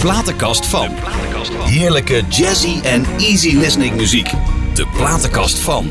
[0.00, 0.88] platenkast van.
[1.64, 4.30] Heerlijke jazzy en easy listening muziek.
[4.74, 5.90] De platenkast van.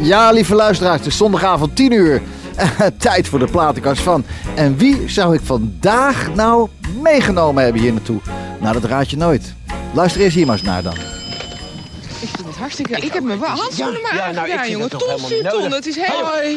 [0.00, 2.22] Ja, lieve luisteraars, het is zondagavond 10 uur.
[2.98, 4.24] Tijd voor de platenkast van.
[4.54, 6.68] En wie zou ik vandaag nou
[7.02, 8.20] meegenomen hebben hier naartoe?
[8.60, 9.54] Nou, dat raad je nooit.
[9.94, 10.94] Luister eerst hier maar eens naar dan.
[12.20, 12.96] Ik vind het hartstikke...
[12.96, 14.80] Ik heb mijn handschoenen maar ja, nou, ik jongen.
[14.80, 15.74] het toch helemaal Ton, Ton, nodig.
[15.74, 16.24] het is heel...
[16.26, 16.56] Hoi.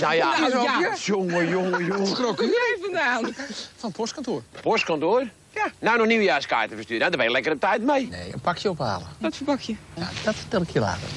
[0.00, 0.92] Nou ja, Nou, ja.
[1.04, 2.06] jongen, jongen, jongen.
[2.06, 3.22] Schrok jij vandaan?
[3.76, 4.42] Van het postkantoor.
[4.62, 5.22] Postkantoor?
[5.54, 5.66] Ja.
[5.78, 6.98] Nou, nog nieuwjaarskaarten versturen.
[6.98, 8.08] Nou, daar ben je lekker een tijd mee.
[8.08, 9.06] Nee, een pakje ophalen.
[9.18, 9.74] Wat voor bakje?
[9.94, 11.08] Ja, dat vertel ik je later.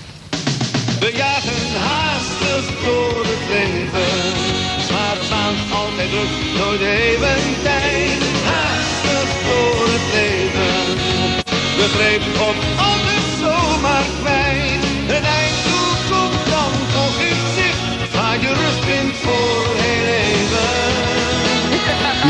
[1.00, 4.14] We jagen haastig door het leven,
[4.92, 8.22] maar het maakt altijd druk, nooit even tijd.
[8.52, 10.76] Haastig door het leven,
[11.78, 14.81] we grepen op alles zomaar kwijt.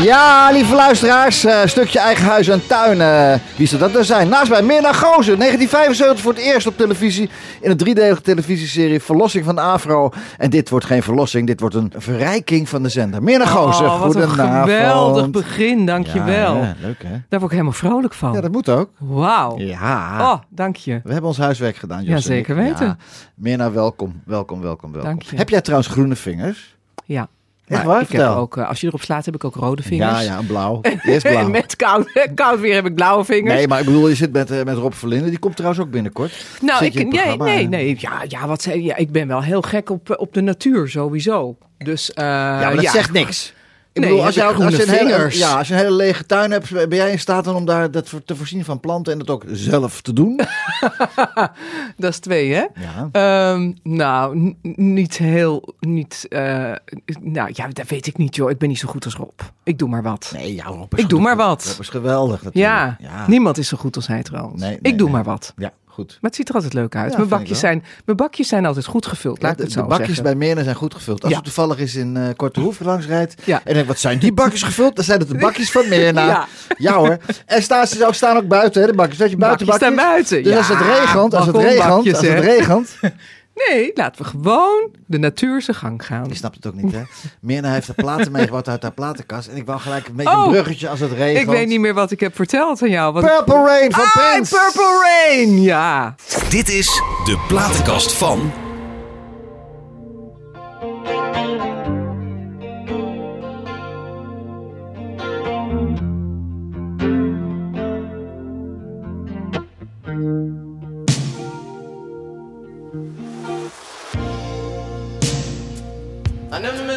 [0.02, 3.00] Ja, lieve luisteraars, eh, stukje eigen huis en tuin.
[3.00, 4.28] eh, wie zou dat nou zijn?
[4.28, 7.30] Naast mij, Mirna Gozer, 1975 voor het eerst op televisie.
[7.60, 10.10] In een driedelige televisieserie Verlossing van Afro.
[10.38, 13.22] En dit wordt geen verlossing, dit wordt een verrijking van de zender.
[13.22, 16.54] Mirna Gozer, Oh, wat een geweldig begin, dankjewel.
[16.56, 17.10] Ja, ja, leuk hè?
[17.10, 18.32] Daar word ik helemaal vrolijk van.
[18.32, 18.90] Ja, dat moet ook.
[18.98, 19.58] Wauw.
[19.58, 20.16] Ja.
[20.32, 21.00] Oh, dank je.
[21.04, 22.86] We hebben ons huiswerk gedaan, Jos Ja, zeker weten.
[22.86, 22.96] Ja.
[23.34, 25.10] Mirna, welkom, welkom, welkom, welkom.
[25.10, 25.36] Dank je.
[25.36, 26.76] Heb jij trouwens groene vingers?
[27.04, 27.28] Ja.
[27.72, 28.02] Echt Maar waar?
[28.02, 30.10] ik heb ook, eh, als je erop slaat, heb ik ook rode vingers.
[30.10, 30.80] Ja, ja, blauw.
[31.02, 31.38] Eerst blauw.
[31.44, 33.54] En met koud, koud weer heb ik blauwe vingers.
[33.54, 35.28] Nee, maar ik bedoel, je zit met, eh, met Rob Verlinde.
[35.28, 36.46] Die komt trouwens ook binnenkort.
[36.60, 37.96] nou, ik, nee, nee, nee.
[37.98, 41.56] Ja, ja, wat ja, ik ben wel heel gek op, eh, op de natuur, sowieso.
[41.78, 43.54] Dus, Ja, maar dat zegt niks.
[43.92, 46.26] Ik Nee, bedoel, als, je, als, je een hele, ja, als je een hele lege
[46.26, 49.18] tuin hebt, ben jij in staat dan om daar dat te voorzien van planten en
[49.18, 50.36] dat ook zelf te doen?
[51.96, 52.66] Dat is twee, hè?
[52.74, 53.08] Ja.
[53.12, 56.72] Ehm, nou, niet heel, niet, eh,
[57.20, 58.50] nou ja, dat weet ik niet, joh.
[58.50, 59.40] Ik ben niet zo goed als Rob.
[59.62, 60.32] Ik doe maar wat.
[60.34, 61.64] Nee, ja, Rob is Ik doe maar wat.
[61.64, 62.74] Rob is geweldig natuurlijk.
[62.74, 63.28] Ja, ja.
[63.28, 64.60] niemand is zo goed als hij trouwens.
[64.60, 65.16] Nee, nee, ik doe nee.
[65.16, 65.52] maar wat.
[65.56, 66.08] Ja, goed.
[66.08, 67.10] Maar het ziet er altijd leuk uit.
[67.10, 69.78] Ja, mijn, bakjes zijn, mijn bakjes zijn altijd goed gevuld, laat ik de, het de
[69.80, 70.24] zo bakjes zeggen.
[70.24, 71.22] bij Meerne zijn goed gevuld.
[71.22, 71.36] Als Ja.
[71.38, 73.60] je toevallig eens in eh Korte Hoef langs rijdt Ja.
[73.64, 74.96] en denkt, wat zijn die bakjes gevuld?
[74.96, 76.26] Dan zijn het de bakjes van Meerna.
[76.26, 76.46] Ja.
[76.78, 76.92] Ja.
[76.94, 77.16] hoor.
[77.46, 79.18] En staan, ze ook- staan ook buiten, hè, de bakjes.
[79.18, 80.42] Dat je buiten Bakjes staan buiten.
[80.42, 82.90] Dus Ja, als het regent, als het regent, als het regent,
[83.54, 86.28] Nee, laten we gewoon de natuur zijn gang gaan.
[86.28, 87.02] Je snapt het ook niet, hè?
[87.40, 89.48] Mirna heeft de platen meegebracht uit haar platenkast.
[89.48, 91.38] En ik wou gelijk een beetje Oh, een bruggetje als het regent.
[91.38, 93.12] Ik weet niet meer wat ik heb verteld aan jou.
[93.12, 94.54] Wat Purple Rain van Ah, Prince.
[94.54, 96.14] Purple Rain, ja.
[96.48, 96.86] Dit is
[97.24, 98.52] de platenkast van.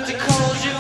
[0.06, 0.76] To call you.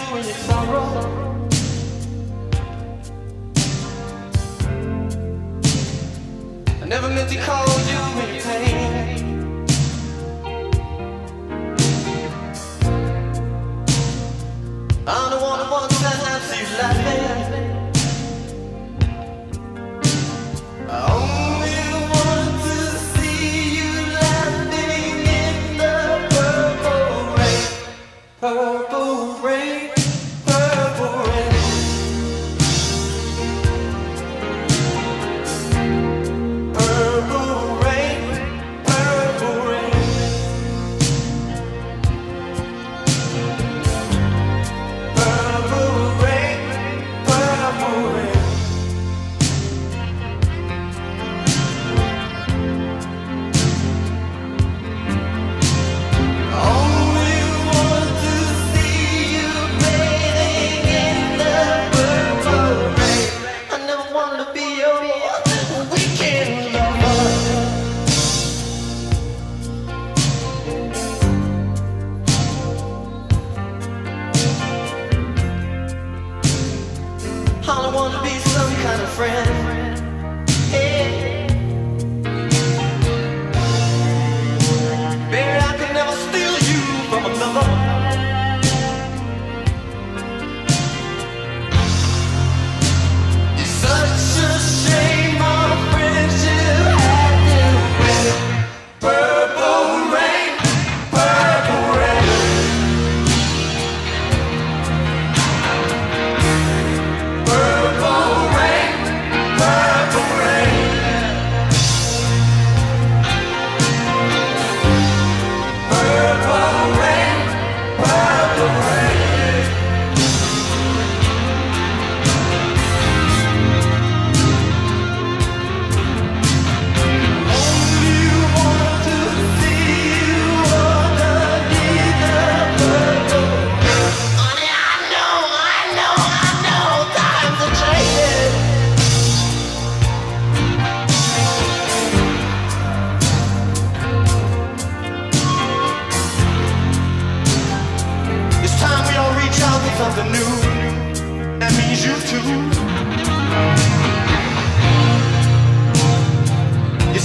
[6.81, 8.34] I never meant to call you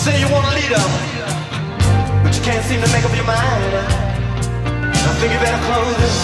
[0.05, 0.91] freedom,
[2.23, 3.75] but you can't seem to make up your mind.
[4.94, 6.14] I think you better close it.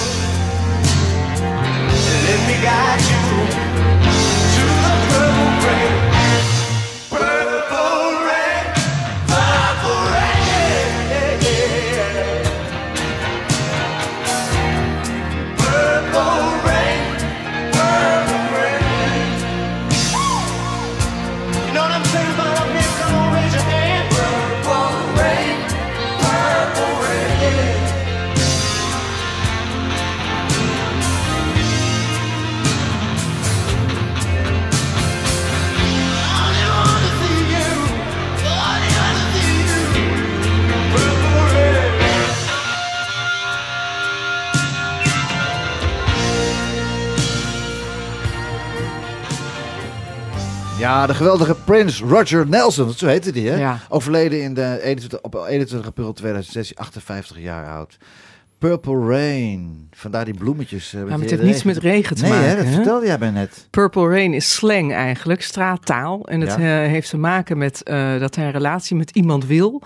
[2.27, 3.23] Let me guide you
[4.55, 6.06] to the purple rain.
[50.97, 53.57] Ja, de geweldige Prins Roger Nelson, zo heette die, hè?
[53.57, 53.79] Ja.
[53.89, 57.97] Overleden in de 21, op 21 april 2016, 58 jaar oud.
[58.59, 60.91] Purple Rain, vandaar die bloemetjes.
[60.91, 62.49] Ja, maar het heeft niets met regen te nee, maken.
[62.49, 62.73] hè, dat hè?
[62.73, 63.67] vertelde jij mij net.
[63.71, 66.29] Purple Rain is slang eigenlijk, straattaal.
[66.29, 66.83] En het Ja.
[66.85, 69.83] eh, heeft te maken met eh, dat hij een relatie met iemand wil.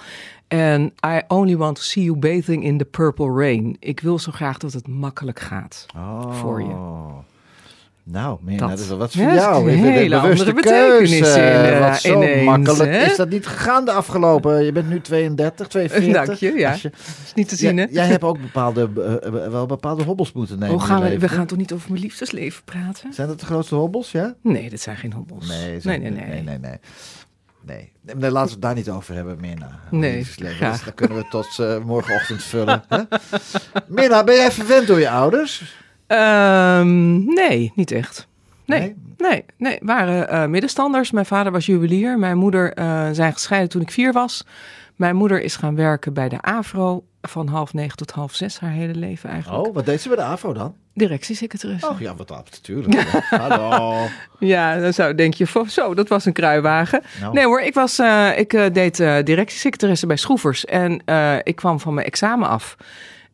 [0.48, 3.76] En I only want to see you bathing in the purple rain.
[3.78, 5.86] Ik wil zo graag dat het makkelijk gaat.
[5.96, 6.32] Oh.
[6.32, 6.74] Voor je.
[8.04, 8.68] Nou, meer, Dat.
[8.68, 9.72] dat is wel wat voor Ja, dat jou.
[9.72, 11.40] een hele andere betekenis keuze.
[11.40, 13.04] in, Wat zo ineens, makkelijk hè?
[13.04, 14.64] is dat niet gegaan de afgelopen...
[14.64, 16.12] Je bent nu 32, 42.
[16.26, 16.72] Dank je, ja.
[16.82, 16.90] Je-
[17.24, 17.86] is niet te zien, hè?
[17.90, 18.90] jij hebt ook bepaalde,
[19.22, 20.74] eh, wel bepaalde hobbels moeten nemen.
[20.76, 23.12] Oh, gaan we, we gaan toch niet over mijn liefdesleven praten?
[23.12, 24.34] Zijn dat de grootste hobbels, ja?
[24.42, 25.48] Nee, dit zijn geen hobbels.
[25.48, 26.26] Nee, nee, nee, nee.
[26.26, 26.78] nee, nee, nee.
[27.66, 29.80] Nee, Nee, laten we het daar niet over hebben, Mirna.
[29.90, 30.72] Nee, graag.
[30.72, 32.82] Dus dat kunnen we tot morgenochtend vullen.
[33.86, 35.78] Mirna, ben jij verwend door je ouders?
[36.10, 38.28] Ehm, nee, niet echt.
[38.64, 38.94] Nee, Nee?
[39.16, 39.78] nee, nee.
[39.80, 41.10] We waren eh, middenstanders.
[41.10, 42.18] Mijn vader was juwelier.
[42.18, 44.44] Mijn moeder eh, zijn gescheiden toen ik vier was.
[44.96, 48.70] Mijn moeder is gaan werken bij de AVRO van half negen tot half zes haar
[48.70, 49.66] hele leven eigenlijk.
[49.66, 50.74] Oh, wat deed ze bij de AVO dan?
[50.94, 51.88] Directiesecretaresse.
[51.88, 53.02] Oh ja, wat dat natuurlijk.
[53.42, 53.96] Hallo.
[54.38, 57.02] Ja, dan zou denk je, zo, dat was een kruiwagen.
[57.20, 57.32] Nou.
[57.34, 60.64] Nee hoor, ik, was, eh, ik deed eh directiesecretaresse bij Schroevers.
[60.64, 61.02] En
[61.42, 62.76] ik kwam van mijn examen af.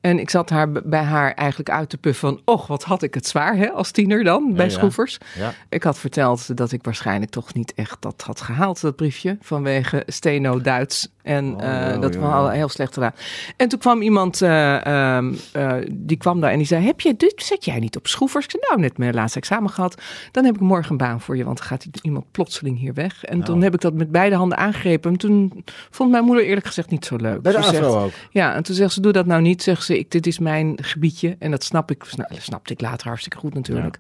[0.07, 2.41] En ik zat haar, bij haar eigenlijk uit te puffen van...
[2.45, 4.71] och, wat had ik het zwaar hè, als tiener dan, bij ja.
[4.71, 5.19] Schroevers.
[5.39, 5.53] Ja.
[5.69, 9.39] Ik had verteld dat ik waarschijnlijk toch niet echt dat had gehaald, dat briefje.
[9.41, 11.09] Vanwege steno-Duits.
[11.23, 13.13] En Oh, eh, dat we hadden heel slecht gedaan.
[13.57, 16.85] En toen kwam iemand, eh, ehm, eh, die kwam daar en die zei...
[16.85, 18.45] Heb je, dit zet jij niet op Schroevers?
[18.45, 20.03] Ik zei, nou, net mijn laatste examen gehad.
[20.33, 23.25] Dan heb ik morgen een baan voor je, want dan gaat iemand plotseling hier weg.
[23.25, 23.45] En Nou.
[23.51, 25.11] toen heb ik dat met beide handen aangegrepen.
[25.11, 27.43] En toen vond mijn moeder eerlijk gezegd niet zo leuk.
[27.43, 28.11] Bij de Ze zegt- ook?
[28.31, 29.63] ja, en toen zegt ze, doe dat nou niet.
[29.63, 31.37] Zegt ze, ik, dit is mijn gebiedje.
[31.39, 33.99] En dat snap ik, nou, dat snapte ik later hartstikke goed natuurlijk.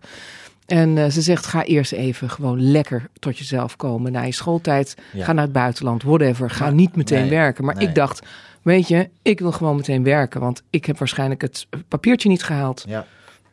[0.66, 4.12] En eh, ze zegt, ga eerst even gewoon lekker tot jezelf komen.
[4.12, 5.24] Na je schooltijd, Ja.
[5.24, 6.50] ga naar het buitenland, whatever.
[6.50, 7.64] Ga niet meteen nee, werken.
[7.64, 7.88] Maar nee.
[7.88, 8.26] ik dacht,
[8.62, 10.40] weet je, ik wil gewoon meteen werken.
[10.40, 12.84] Want ik heb waarschijnlijk het papiertje niet gehaald.
[12.88, 13.06] Ja.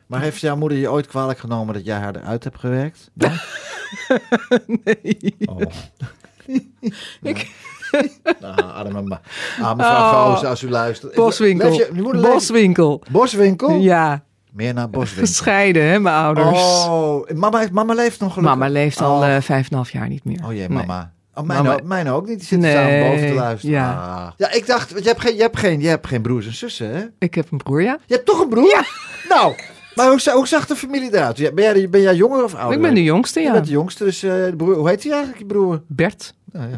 [0.08, 3.12] Maar heeft jouw moeder je ooit kwalijk genomen dat jij haar eruit hebt gewerkt?
[4.84, 5.36] Nee.
[5.46, 5.62] Oh.
[7.22, 7.52] ik...
[8.42, 9.22] Nou, arme ma-
[9.62, 10.26] ah, mevrouw Oh.
[10.34, 11.16] Goos, als u luistert.
[11.16, 11.72] Boswinkel.
[11.74, 13.02] Je, je Boswinkel.
[13.12, 13.72] Boswinkel?
[13.80, 15.26] Ja, Meer naar Boswinkel.
[15.26, 16.86] gescheiden hè, mijn ouders.
[16.86, 18.58] Oh, mama, heeft- mama leeft nog gelukkig?
[18.60, 19.36] Mama leeft al Oh.
[19.36, 20.40] eh, vijf en een half jaar niet meer.
[20.46, 20.78] Oh jee, Nee.
[20.78, 21.12] mama.
[21.36, 22.38] Oh, mijn, ook, mijn ook niet.
[22.40, 23.76] Die zitten Nee, samen boven te luisteren.
[23.76, 23.92] ja.
[23.94, 24.32] Ah.
[24.38, 26.54] ja, ik dacht, want je hebt, geen, je, hebt geen, je hebt geen broers en
[26.54, 27.04] zussen, hè?
[27.20, 28.00] Ik heb een broer, ja.
[28.06, 28.68] Je hebt toch een broer?
[28.70, 28.84] Ja.
[29.30, 29.54] Nou,
[29.96, 31.56] maar hoe, za- hoe zag de familie eruit?
[31.56, 32.76] Ben jij, ben jij jonger of ouder?
[32.76, 33.52] ik ben de jongste, Je ja.
[33.52, 35.82] bent de jongste, dus eh, broer, hoe heet hij eigenlijk, je broer?
[35.88, 36.34] Bert.
[36.52, 36.76] Nou, ja.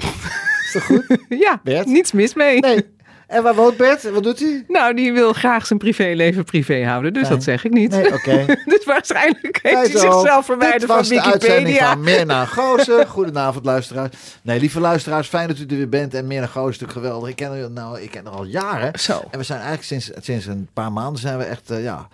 [0.82, 1.06] Goed?
[1.30, 1.86] Ja, Bert?
[1.86, 2.60] niets mis mee.
[2.60, 2.94] Nee.
[3.28, 4.12] En waar woont Bert?
[4.12, 4.64] Wat doet hij?
[4.68, 7.34] Nou, die wil graag zijn privéleven privé houden, dus Fijn.
[7.34, 7.92] dat zeg ik niet.
[7.92, 8.46] Nee, oké.
[8.66, 11.92] dus waarschijnlijk heeft hij zichzelf verwijderd Dit van was de uitzending Wikipedia.
[11.92, 13.08] van Mirna Goosen.
[13.08, 14.10] Goedenavond, luisteraars.
[14.42, 16.14] Nee, lieve luisteraars, fijn dat u er weer bent.
[16.14, 17.30] En Mirna Goosen is natuurlijk geweldig.
[17.30, 19.00] Ik ken haar, nou, ik ken haar al jaren.
[19.00, 19.22] Zo.
[19.32, 22.08] En we zijn eigenlijk sinds, sinds een paar maanden zijn we echt, eh, ja,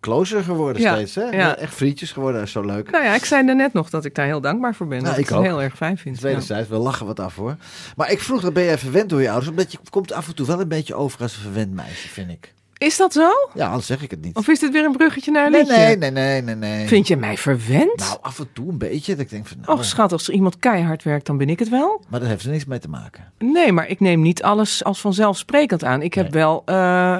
[0.00, 1.14] closer geworden Ja, steeds.
[1.14, 1.22] Hè?
[1.22, 1.56] ja.
[1.56, 2.90] Echt vriendjes geworden, dat is zo leuk.
[2.90, 5.02] Nou ja, ik zei net nog dat ik daar heel dankbaar voor ben.
[5.02, 5.44] Nou, dat ik het ook.
[5.44, 6.16] heel erg fijn vind.
[6.16, 6.22] Ja.
[6.22, 7.56] Wederzijds, we lachen wat af hoor.
[7.96, 9.50] Maar ik vroeg, dat ben jij verwend door je ouders?
[9.50, 12.30] Omdat je komt af en toe wel een beetje over als een verwend meisje, vind
[12.30, 12.52] ik.
[12.82, 13.30] Is dat zo?
[13.54, 14.36] Ja, anders zeg ik het niet.
[14.36, 15.76] Of is dit weer een bruggetje naar een Nee, liedje?
[15.76, 16.86] nee, nee, nee, nee, nee.
[16.86, 17.96] Vind je mij verwend?
[17.96, 19.12] Nou, af en toe een beetje.
[19.12, 21.58] Dat ik denk van, nou, Och schat, als er iemand keihard werkt, dan ben ik
[21.58, 22.04] het wel.
[22.08, 23.32] maar dat heeft er niks mee te maken.
[23.38, 26.02] Nee, maar ik neem niet alles als vanzelfsprekend aan.
[26.02, 26.42] Ik heb Nee.
[26.42, 26.74] wel eh,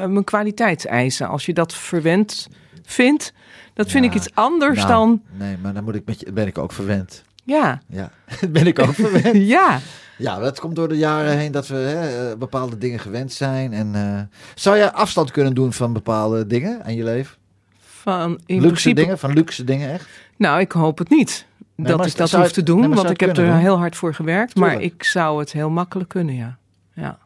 [0.06, 1.28] mijn kwaliteitseisen.
[1.28, 2.48] Als je dat verwend
[2.84, 3.32] vindt,
[3.74, 5.22] dat vind ik iets anders Nou, dan...
[5.38, 7.22] Nee, maar dan moet ik met je, ben ik ook verwend.
[7.44, 8.10] Ja, Ja,
[8.48, 9.46] ben ik ook verwend.
[9.56, 9.78] ja.
[10.22, 13.72] Ja, dat komt door de jaren heen dat we hè, eh, bepaalde dingen gewend zijn.
[13.72, 17.36] En eh, zou jij afstand kunnen doen van bepaalde dingen aan je leven?
[17.80, 20.08] Van in luxe principe, dingen, van luxe dingen echt?
[20.36, 21.46] Nou, ik hoop het niet.
[21.74, 23.56] Nee, dat ik dat hoef het- te doen, nee, want ik heb er doen?
[23.56, 24.54] heel hard voor gewerkt.
[24.56, 26.56] Maar ik zou het heel makkelijk kunnen, ja.
[26.94, 27.18] Ja.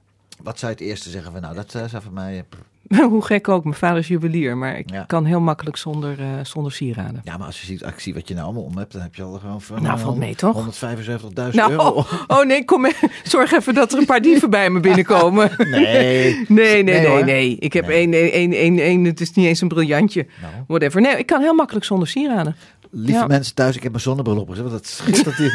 [0.43, 2.45] Wat zou je het eerste zeggen van, nou, dat eh, zou voor mij...
[3.11, 5.03] Hoe gek ook, mijn vader is juwelier, maar ik Ja.
[5.05, 7.21] kan heel makkelijk zonder, eh, zonder sieraden.
[7.25, 9.15] Ja, maar als je ziet, ik zie wat je nou allemaal om hebt, dan heb
[9.15, 9.83] je al gewoon van...
[9.83, 10.55] Nou, eh, valt mee, toch?
[10.55, 11.85] 175.000 Nou, euro.
[11.89, 12.93] oh, oh nee, kom mee.
[13.25, 15.51] Zorg even dat er een paar dieven bij me binnenkomen.
[15.71, 16.45] Nee.
[16.49, 17.57] Nee, nee, nee, nee.
[17.57, 20.27] Ik heb één, één, één, één, het is niet eens een briljantje.
[20.43, 20.55] Nou.
[20.67, 21.01] Whatever.
[21.01, 22.57] Nee, ik kan heel makkelijk zonder sieraden.
[22.91, 23.27] Lieve Ja.
[23.27, 25.55] mensen thuis, ik heb mijn zonnebril opgezet, want dat schittert hier.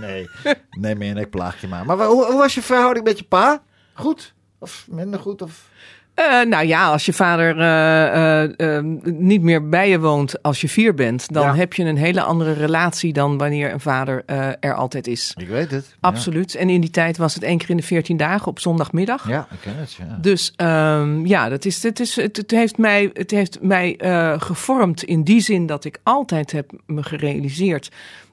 [0.00, 1.84] Nee, nee, nee meer, nee, ik plaag je maar.
[1.86, 3.62] Maar hoe, hoe was je verhouding met je pa?
[3.94, 4.34] Goed?
[4.58, 5.42] Of minder goed?
[5.42, 5.68] Of...
[6.18, 10.68] Eh, nou ja, als je vader eh, eh, niet meer bij je woont als je
[10.68, 11.54] vier bent, dan Ja.
[11.54, 14.22] heb je een hele andere relatie dan wanneer een vader
[14.60, 15.34] er altijd is.
[15.36, 15.96] Ik weet het.
[16.00, 16.54] Absoluut.
[16.54, 19.28] En in die tijd was het één keer in de veertien dagen op zondagmiddag.
[19.28, 19.92] Ja, ik ken het.
[19.92, 20.18] Ja.
[20.20, 23.98] Dus ehm, ja, dat is, het, is, het, het heeft mij, het heeft mij
[24.38, 27.90] gevormd in die zin dat ik altijd heb me gerealiseerd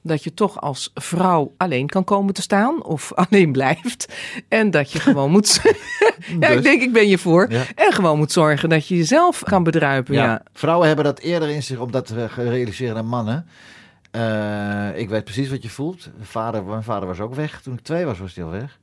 [0.08, 4.14] dat je toch als vrouw alleen kan komen te staan of alleen blijft.
[4.48, 5.62] En dat je gewoon moet.
[6.40, 6.56] ja, Dus.
[6.56, 7.52] ik denk, ik ben je voor.
[7.52, 7.64] Ja.
[7.76, 10.14] En gewoon moet zorgen dat je jezelf kan bedruipen.
[10.14, 10.24] Ja.
[10.24, 10.42] Ja.
[10.54, 13.46] Vrouwen hebben dat eerder in zich om dat te realiseren dan mannen.
[14.12, 16.10] Eh, ik weet precies wat je voelt.
[16.22, 17.62] Vader, mijn vader was ook weg.
[17.62, 18.80] Toen ik twee was, was hij al weg.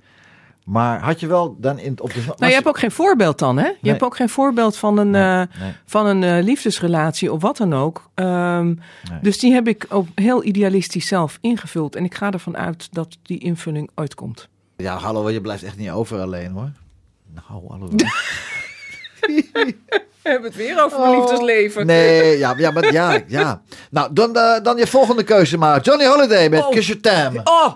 [0.73, 2.21] Maar had je wel dan in, op de...
[2.27, 3.67] Nou, je hebt ook geen voorbeeld dan, hè?
[3.67, 3.93] Je Nee.
[3.93, 5.73] hebt ook geen voorbeeld van een, Nee, eh, nee.
[5.87, 8.11] van een eh, liefdesrelatie of wat dan ook.
[8.15, 8.75] Ehm.
[9.23, 11.97] Dus die heb ik ook heel idealistisch zelf ingevuld.
[11.97, 14.49] En ik ga ervan uit dat die invulling ooit komt.
[14.77, 16.71] Ja, hallo, je blijft echt niet over alleen hoor.
[17.35, 17.89] Nou, hallo.
[20.23, 21.81] We hebben het weer over mijn liefdesleven.
[21.81, 21.87] Oh.
[21.87, 23.63] Nee, ja, ja, maar ja, ja.
[23.91, 25.81] Nou, dan, eh, dan je volgende keuze maar.
[25.81, 26.71] Johnny Holiday met Oh.
[26.71, 27.41] Kiss Your Tam.
[27.45, 27.73] Oh!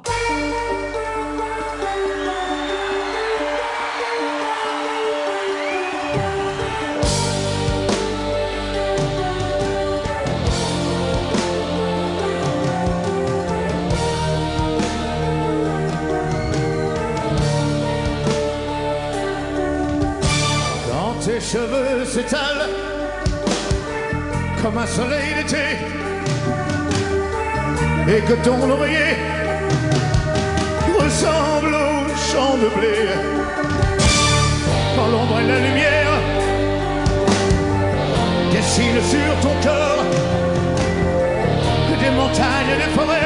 [21.52, 22.68] Cheveux s'étalent
[24.60, 25.66] comme un soleil d'été
[28.08, 29.14] et que ton oreiller
[30.98, 32.96] ressemble au champ de blé.
[34.96, 36.14] Quand l'ombre et la lumière
[38.52, 40.04] dessinent sur ton corps
[42.00, 43.25] des montagnes et des forêts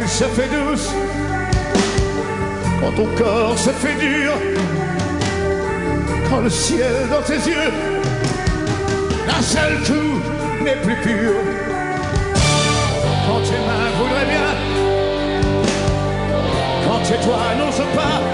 [0.00, 0.90] se fait douce,
[2.80, 4.32] quand ton corps se fait dur,
[6.28, 7.72] quand le ciel dans tes yeux,
[9.26, 11.32] d'un seul coup n'est plus pur.
[13.26, 14.52] Quand tes mains voudraient bien,
[16.86, 18.31] quand tes doigts n'osent pas,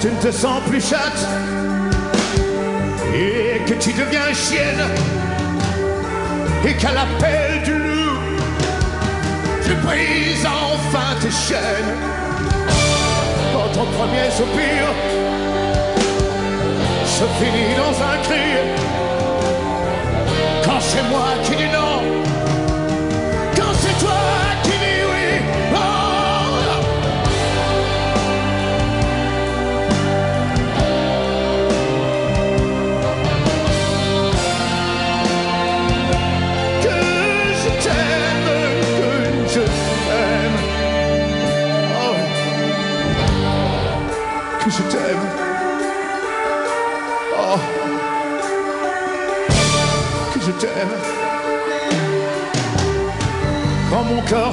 [0.00, 1.26] tu ne te sens plus chatte
[3.14, 4.84] et que tu deviens chienne
[6.64, 8.18] et qu'à l'appel du loup,
[9.64, 11.94] tu brises enfin tes chaînes.
[13.52, 14.86] Quand ton premier soupir
[17.04, 18.48] se finit dans un cri.
[20.64, 22.27] Quand c'est moi qui dis non,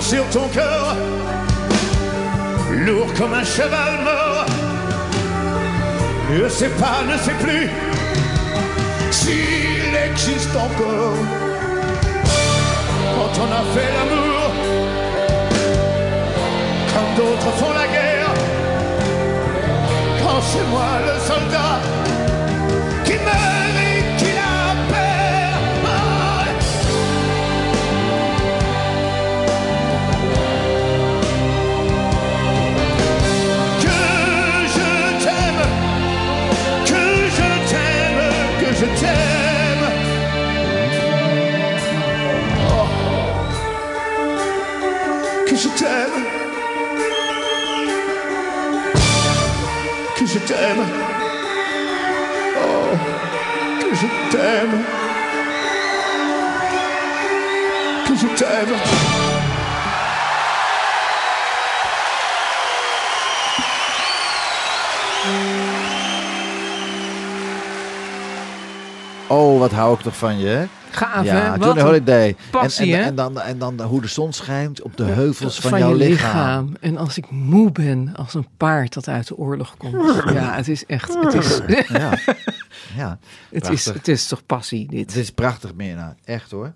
[0.10, 0.96] sur ton cœur,
[2.86, 4.46] lourd comme un cheval mort,
[6.30, 7.70] ne sait pas, ne sait plus
[9.10, 11.18] s'il existe encore.
[13.16, 14.42] Quand on a fait l'amour,
[16.94, 18.34] comme d'autres font la guerre,
[20.22, 21.80] quand c'est moi le soldat
[54.36, 54.84] je t'aime.
[58.06, 58.76] Que je t'aime.
[69.28, 70.66] Oh, wat hou ik toch van je, hè?
[70.96, 71.58] Gaaf, ja, hè?
[71.58, 72.36] Wat een Holiday.
[72.52, 73.10] passie, en, en, hè?
[73.10, 76.76] en, dan, en dan hoe de zon schijnt op de heuvels van, van jouw lichaam.
[76.80, 80.24] En als ik moe ben, als een paard dat uit de oorlog komt.
[80.34, 81.14] Ja, het is echt.
[81.22, 82.18] Het is, Ja,
[83.02, 83.18] ja.
[83.50, 85.14] het is, het is toch passie, dit?
[85.14, 86.16] Het is prachtig, Mirna.
[86.24, 86.74] Echt hoor.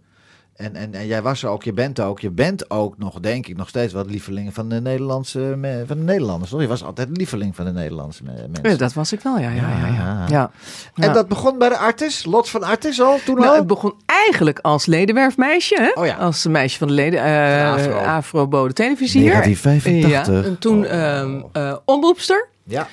[0.60, 3.48] En, en, en jij was er ook, je bent ook, je bent ook nog, denk
[3.48, 6.52] ik, nog steeds wat lieveling van de Nederlandse, van de Nederlanders.
[6.52, 6.62] Toch?
[6.62, 8.70] Je was altijd lieveling van de Nederlandse me- mensen.
[8.70, 9.50] Ja, dat was ik wel, ja.
[9.50, 10.26] ja, ja, ja.
[10.30, 10.52] Ja.
[10.96, 13.56] En dat begon bij de Artis, Lot van Artis al, toen Nou, al?
[13.56, 16.02] het begon eigenlijk als ledenwerfmeisje, hè?
[16.02, 16.16] Oh ja.
[16.16, 17.98] Als meisje van de leden, eh Van Afro.
[17.98, 19.32] Afro Bode Televisie hier.
[19.32, 20.44] 1985.
[20.44, 22.48] Ja, en toen ehm eh, omroepster.
[22.64, 22.88] Ja.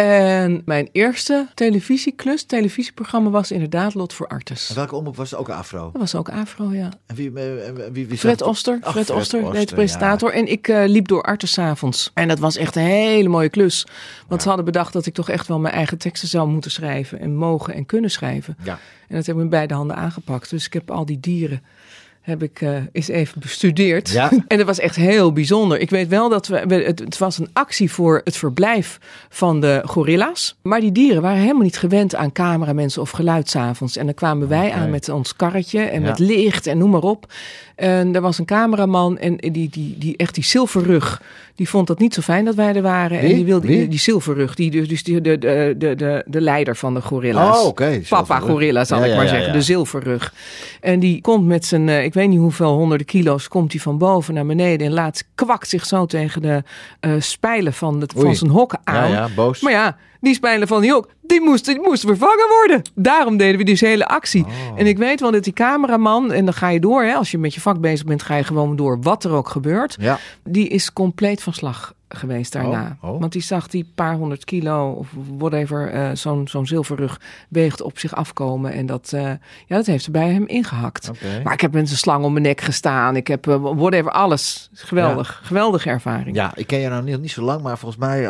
[0.00, 4.68] En mijn eerste televisieklus, televisieprogramma was inderdaad Lot voor Artes.
[4.68, 5.40] En welke omroep was het?
[5.40, 5.90] Ook Afro.
[5.92, 6.88] Dat was ook Afro, ja.
[7.06, 9.74] En wie, eh, eh, wie, wie Fred Oster, Ach, Fred, Oster, deed de ja.
[9.74, 10.32] presentator.
[10.32, 12.10] En ik eh, liep door Artes 's avonds.
[12.14, 13.86] En dat was echt een hele mooie klus.
[14.28, 17.20] Want ze hadden bedacht dat ik toch echt wel mijn eigen teksten zou moeten schrijven.
[17.20, 18.56] En mogen en kunnen schrijven.
[18.62, 18.78] Ja.
[19.08, 20.50] En dat heb ik met beide handen aangepakt.
[20.50, 21.62] Dus ik heb al die dieren
[22.20, 24.10] heb ik eh, eens even bestudeerd.
[24.10, 24.30] Ja.
[24.48, 25.80] En dat was echt heel bijzonder.
[25.80, 29.82] Ik weet wel dat we, het, het was een actie voor het verblijf van de
[29.84, 30.56] gorilla's.
[30.62, 33.96] Maar die dieren waren helemaal niet gewend aan cameramensen of geluid 's avonds.
[33.96, 36.06] En dan kwamen wij aan met ons karretje en Ja.
[36.08, 37.32] met licht en noem maar op.
[37.74, 41.22] En er was een cameraman en die, die, die echt die zilverrug,
[41.60, 43.20] die vond dat niet zo fijn dat wij er waren.
[43.20, 43.28] Wie?
[43.28, 43.88] En die wilde Wie?
[43.88, 47.58] die, zilverrug, die, dus dus die, de, de, de, de, de leider van de gorilla's.
[47.60, 48.00] Oh, oké.
[48.08, 50.34] Papa gorilla zal Ja, ik maar ja, zeggen, de zilverrug.
[50.80, 53.98] En die komt met zijn, eh, ik weet niet hoeveel honderden kilo's, komt hij van
[53.98, 56.62] boven naar beneden en laat kwakt zich zo tegen de
[57.00, 59.10] eh, spijlen van, de, van zijn hokken aan.
[59.10, 59.60] ja, boos.
[59.60, 62.82] Maar ja, die spijlen van die hok, die moesten, die moesten vervangen worden.
[62.94, 64.44] Daarom deden we deze hele actie.
[64.44, 64.50] Oh.
[64.76, 67.38] En ik weet wel dat die cameraman, en dan ga je door, hè, als je
[67.38, 69.96] met je vak bezig bent, ga je gewoon door wat er ook gebeurt.
[70.00, 70.18] Ja.
[70.44, 72.96] Die is compleet van slag geweest daarna.
[73.00, 73.20] Oh, oh.
[73.20, 77.98] Want die zag die paar honderd kilo of whatever, eh, zo'n zo'n zilverrug weegt op
[77.98, 78.72] zich afkomen.
[78.72, 79.22] En dat, eh,
[79.66, 81.10] ja, dat heeft er bij hem ingehakt.
[81.44, 83.16] Maar ik heb met een slang om mijn nek gestaan.
[83.16, 84.70] Ik heb eh, whatever, alles.
[84.72, 85.40] Geweldig.
[85.42, 86.36] Geweldige ervaring.
[86.36, 88.22] Ja, ik ken je nou niet, niet zo lang, maar volgens mij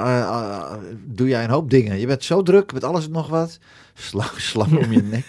[1.07, 1.99] doe jij een hoop dingen.
[1.99, 3.59] Je bent zo druk met alles en nog wat.
[3.95, 5.25] Slang, slang om je nek.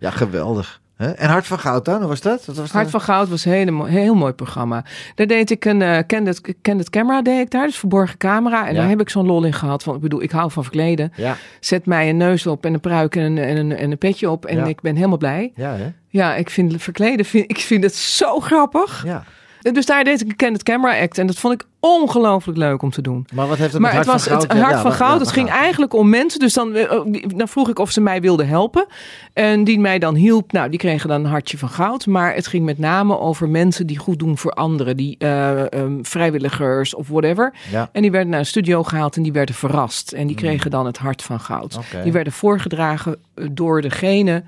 [0.00, 0.80] Ja, geweldig.
[0.96, 2.44] En Hart van Goud dan, hoe was dat?
[2.46, 4.84] Wat was Hart van Goud was een hele heel mooi programma.
[5.14, 8.66] Daar deed ik een uh, candid, candid camera, deed ik daar, dus verborgen camera.
[8.66, 8.80] En Ja.
[8.80, 9.84] daar heb ik zo'n lol in gehad.
[9.84, 11.12] Want ik bedoel, ik hou van verkleden.
[11.16, 13.98] Ja, Zet mij een neus op en een pruik en een, en een, en een
[13.98, 14.44] petje op.
[14.46, 14.64] En Ja.
[14.64, 15.52] ik ben helemaal blij.
[15.54, 15.88] ja, hè?
[16.08, 19.02] Ja, ik vind verkleden, vind, ik vind het zo grappig.
[19.04, 19.24] Ja.
[19.72, 21.18] Dus daar deed ik een candid camera act.
[21.18, 23.26] En dat vond ik ongelooflijk leuk om te doen.
[23.34, 24.62] Maar wat heeft het Maar met het Hart was van het Goud?
[24.64, 25.12] hart Ja, van goud.
[25.12, 25.60] ja, het ging goud.
[25.60, 26.40] eigenlijk om mensen.
[26.40, 28.86] Dus dan, eh, die- dan vroeg ik of ze mij wilden helpen.
[29.32, 30.52] En die mij dan hielp.
[30.52, 32.06] Nou, die kregen dan een hartje van goud.
[32.06, 34.96] Maar het ging met name over mensen die goed doen voor anderen.
[34.96, 37.54] Die eh, ehm, vrijwilligers of whatever.
[37.70, 37.88] Ja.
[37.92, 40.12] En die werden naar een studio gehaald en die werden verrast.
[40.12, 41.78] En die kregen dan het hart van goud.
[42.02, 44.42] Die werden voorgedragen eh, door degene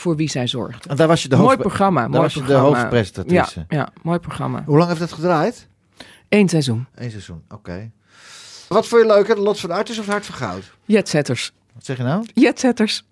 [0.00, 0.90] voor wie zij zorgden.
[0.90, 1.60] En daar was je de mooi hoofd...
[1.60, 2.00] programma.
[2.00, 3.66] daar Mooi was je de hoofdpresentatrice.
[3.68, 4.62] Ja, ja, mooi programma.
[4.66, 5.68] Hoe lang heeft dat gedraaid?
[6.28, 6.86] Eén seizoen.
[6.94, 7.90] Eén seizoen, oké.
[8.68, 10.72] Wat vond je leuker, Lot van Artis of Hart van Goud?
[10.84, 11.52] Jetsetters.
[11.74, 12.26] Wat zeg je nou?
[12.34, 13.04] Jetsetters.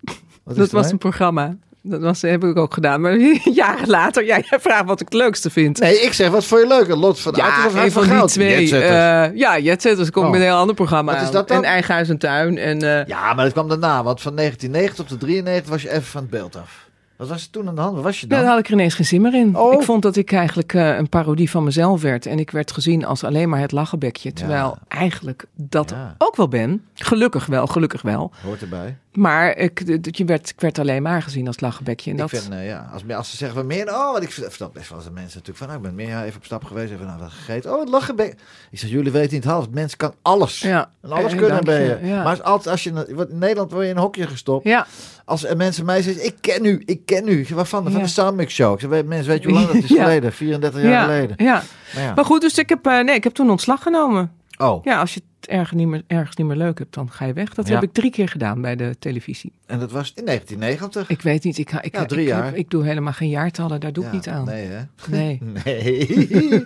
[0.43, 1.57] Dat was een programma.
[1.81, 3.01] Dat was, heb ik ook gedaan.
[3.01, 3.17] Maar
[3.53, 5.79] jaren later, ja, jij vraagt wat ik het leukste vind.
[5.79, 8.03] Nee, ik zeg, wat vond je leuker, Lot van Ja, of Hart een van, van
[8.03, 8.29] die Goud?
[8.31, 8.59] twee.
[8.59, 8.91] Jetsetters.
[9.31, 10.31] eh, ja, Jetsetters komt Oh.
[10.31, 11.11] met een heel ander programma.
[11.11, 11.33] Wat is aan.
[11.33, 11.57] dat dan?
[11.57, 12.57] En Eigen Huis en Tuin.
[12.57, 16.03] En, eh, Ja, maar dat kwam daarna, want van 1990 tot 93 was je even
[16.03, 16.87] van het beeld af.
[17.19, 18.01] Wat was er toen aan de hand?
[18.01, 18.39] Was je dan?
[18.39, 19.55] Daar had ik er ineens geen zin meer in.
[19.57, 19.73] Oh.
[19.73, 22.25] Ik vond dat ik eigenlijk eh, een parodie van mezelf werd.
[22.25, 24.33] En ik werd gezien als alleen maar het lachenbekje.
[24.33, 26.15] Terwijl eigenlijk dat Ja.
[26.17, 26.85] ook wel ben.
[26.93, 28.31] Gelukkig wel, gelukkig wel.
[28.43, 28.97] Hoort erbij.
[29.13, 32.11] Maar ik, je werd, ik werd alleen maar gezien als lachenbekje.
[32.11, 34.69] En dat, Ik vind, ja, als, als ze zeggen van meer, oh, wat ik vertel
[34.73, 36.91] best wel eens aan mensen natuurlijk van, nou, ik ben meer even op stap geweest,
[36.91, 37.73] even nou, wat gegeten.
[37.73, 38.19] Oh, het lachen.
[38.19, 38.35] Ik
[38.71, 40.59] zeg, jullie weten niet half, het mens kan alles.
[40.59, 40.89] ja.
[41.01, 41.97] En alles kunnen ben je.
[42.01, 42.07] je.
[42.07, 42.15] Ja.
[42.23, 42.89] Maar als, altijd als je
[43.29, 44.63] in Nederland word je in een hokje gestopt.
[44.63, 44.87] ja.
[45.29, 47.45] Als er mensen mij zeggen, ik ken u, ik ken u.
[47.53, 47.83] Waarvan?
[47.83, 47.99] Van Ja.
[47.99, 48.73] de Soundmix Show.
[48.73, 50.03] Ik zeg, mensen, weet je hoe lang dat is Ja.
[50.03, 50.33] geleden?
[50.33, 51.03] 34 jaar ja.
[51.03, 51.35] geleden.
[51.45, 51.63] Ja.
[51.95, 52.13] Maar ja.
[52.13, 54.31] Maar goed, dus ik heb, eh, nee, ik heb toen ontslag genomen.
[54.57, 57.25] Oh, Ja, als je het ergens niet, meer, ergens niet meer leuk hebt, dan ga
[57.25, 57.53] je weg.
[57.53, 59.51] Dat heb ik drie keer gedaan bij de televisie.
[59.65, 61.09] en dat was in 1990.
[61.09, 62.45] Ik weet niet, ik, ga- ik, drie ik, jaar.
[62.45, 64.45] heb- ik doe helemaal geen jaartallen, daar doe ik niet aan.
[64.45, 64.81] Nee, hè?
[65.09, 65.39] Nee.
[65.65, 66.65] Nee.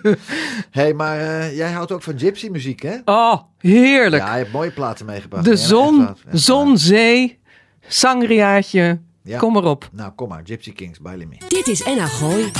[0.70, 2.96] hey, maar eh, jij houdt ook van gypsy muziek, hè?
[3.04, 4.22] Oh, heerlijk.
[4.22, 5.44] Ja, je hebt mooie platen meegebracht.
[5.44, 7.38] de zon, zon, zee,
[7.88, 9.00] sangriaatje.
[9.22, 9.38] Ja.
[9.38, 9.88] Kom maar op.
[9.92, 10.40] Nou, kom maar.
[10.44, 11.36] Gypsy Kings, Bailey Me.
[11.48, 12.50] Dit is NH Gooi.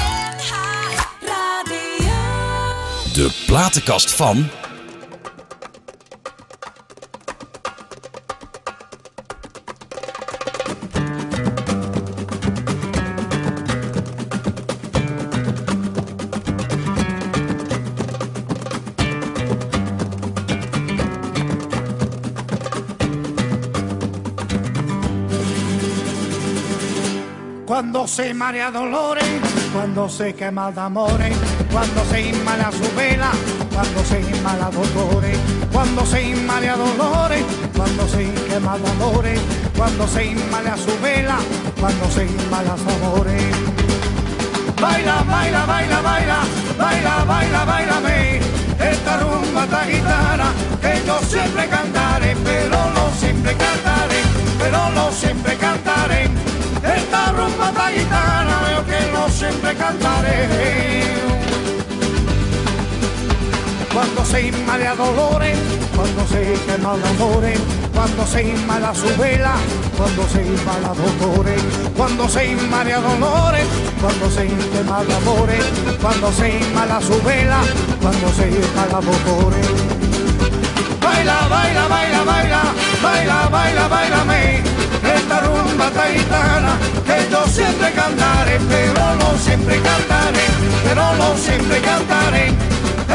[3.13, 4.49] De platenkast van.
[28.05, 29.25] Cuando se marea dolores,
[29.73, 31.35] cuando se quema de amores,
[31.73, 33.31] cuando se inmala su vela,
[33.73, 35.39] cuando se inmala dolores,
[35.73, 37.43] cuando se inmala dolores,
[37.75, 39.41] cuando se quema de amores,
[39.75, 41.39] cuando se inmala su vela,
[41.81, 43.57] cuando se inmala amores.
[44.79, 46.39] Baila, baila, baila, baila,
[46.77, 48.41] baila, baila, bailame,
[48.81, 54.21] esta rumba, esta guitarra, que yo siempre cantaré, pero no siempre cantaré,
[54.59, 56.44] pero no siempre cantaré.
[56.97, 61.05] Esta rumba guitarra, veo que no siempre cantaré.
[63.93, 65.57] Cuando se inmala dolores,
[65.95, 67.61] cuando se quema de amores,
[67.95, 69.55] cuando se inmala su vela,
[69.97, 71.63] cuando se inmala dolores,
[71.97, 73.67] cuando se inmala dolores,
[74.01, 75.65] cuando se quema de amores,
[76.03, 77.61] cuando se inmala su vela,
[78.03, 79.67] cuando se inmala dolores.
[81.01, 82.63] Baila, baila, baila, baila,
[83.01, 84.64] baila, baila, bailame,
[85.25, 90.47] esta rumba taitana que yo siempre cantaré, pero no siempre cantaré,
[90.85, 92.53] pero no siempre cantaré.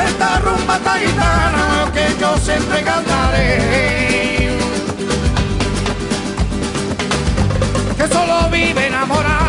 [0.07, 4.49] Esta rumba taitana que yo siempre cantaré.
[7.97, 9.48] Que solo vive enamorarte.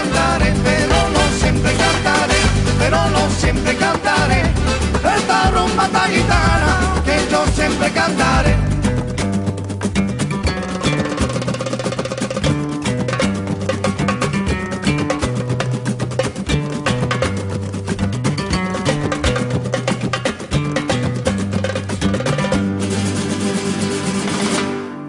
[0.00, 2.40] Cantaré, pero no siempre cantaré,
[2.78, 4.42] pero no siempre cantaré.
[5.16, 8.56] Esta rumba, gitana, que yo siempre cantaré.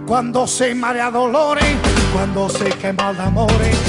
[0.06, 1.77] Cuando se marea dolores,
[2.13, 3.80] cuando se quema cuando se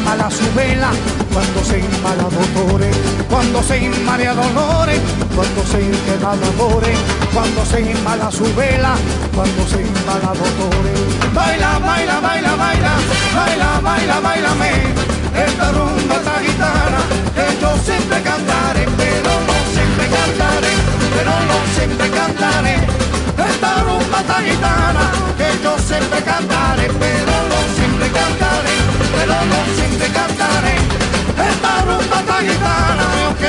[0.00, 0.90] inmala su vela,
[1.32, 2.96] cuando se inmala dolores,
[3.28, 5.00] cuando se inmala dolores,
[5.34, 6.98] cuando se de amores,
[7.32, 8.94] cuando se inmala su vela,
[9.34, 11.00] cuando se inmala dolores.
[11.34, 12.92] Baila, baila, baila, baila,
[13.34, 14.72] baila, baila, bailame,
[15.46, 16.19] esta rumba,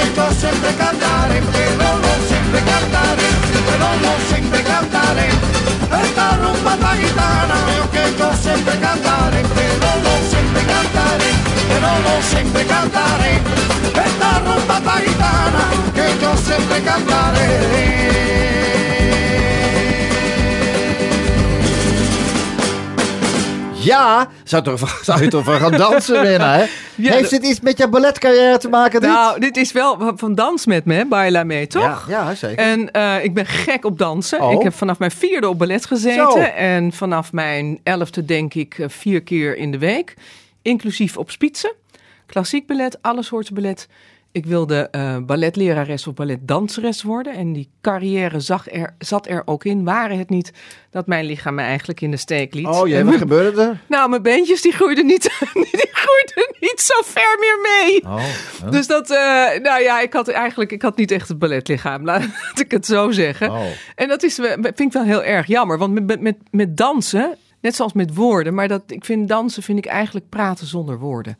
[0.09, 3.23] devo sempre cantare, però non sempre cantare,
[3.65, 5.29] però non sempre cantare.
[5.89, 11.25] Esta rumba gitana io che devo sempre cantare, però non sempre cantare,
[11.67, 13.41] però non sempre cantare.
[13.93, 18.40] Esta rumba gitana che devo sempre cantare.
[23.83, 26.65] Ja, zou, toch, zou je toch van gaan dansen winnen, hè?
[26.95, 29.01] Ja, Heeft dit iets met je balletcarrière te maken?
[29.01, 29.09] dit?
[29.09, 32.05] Nou, dit is wel van dans met me, hè, Baila mee, toch?
[32.09, 32.65] ja, ja, zeker.
[32.65, 34.41] En eh, ik ben gek op dansen.
[34.41, 34.51] Oh.
[34.51, 36.31] Ik heb vanaf mijn vierde op ballet gezeten.
[36.31, 36.37] Zo.
[36.39, 40.13] En vanaf mijn elfde denk ik eh, vier keer in de week.
[40.61, 41.73] Inclusief op spitsen.
[42.25, 43.87] Klassiek ballet, alle soorten ballet.
[44.33, 47.33] Ik wilde eh, balletlerares of balletdanseres worden.
[47.33, 49.83] En die carrière zag er, zat er ook in.
[49.83, 50.51] Waren het niet
[50.89, 52.67] dat mijn lichaam me eigenlijk in de steek liet.
[52.67, 53.81] Oh jee, wat gebeurde er?
[53.87, 55.21] nou, mijn beentjes die groeiden niet,
[55.53, 58.03] die groeiden niet zo ver meer mee.
[58.03, 59.17] Oh, Dus dat, eh,
[59.61, 62.23] nou ja, ik had eigenlijk, ik had niet echt het balletlichaam, laat
[62.59, 63.49] ik het zo zeggen.
[63.51, 63.65] Oh.
[63.95, 67.37] En dat is, eh, vind ik wel heel erg jammer, want met, met, met dansen,
[67.61, 71.37] net zoals met woorden, maar dat, ik vind dansen, vind ik eigenlijk praten zonder woorden.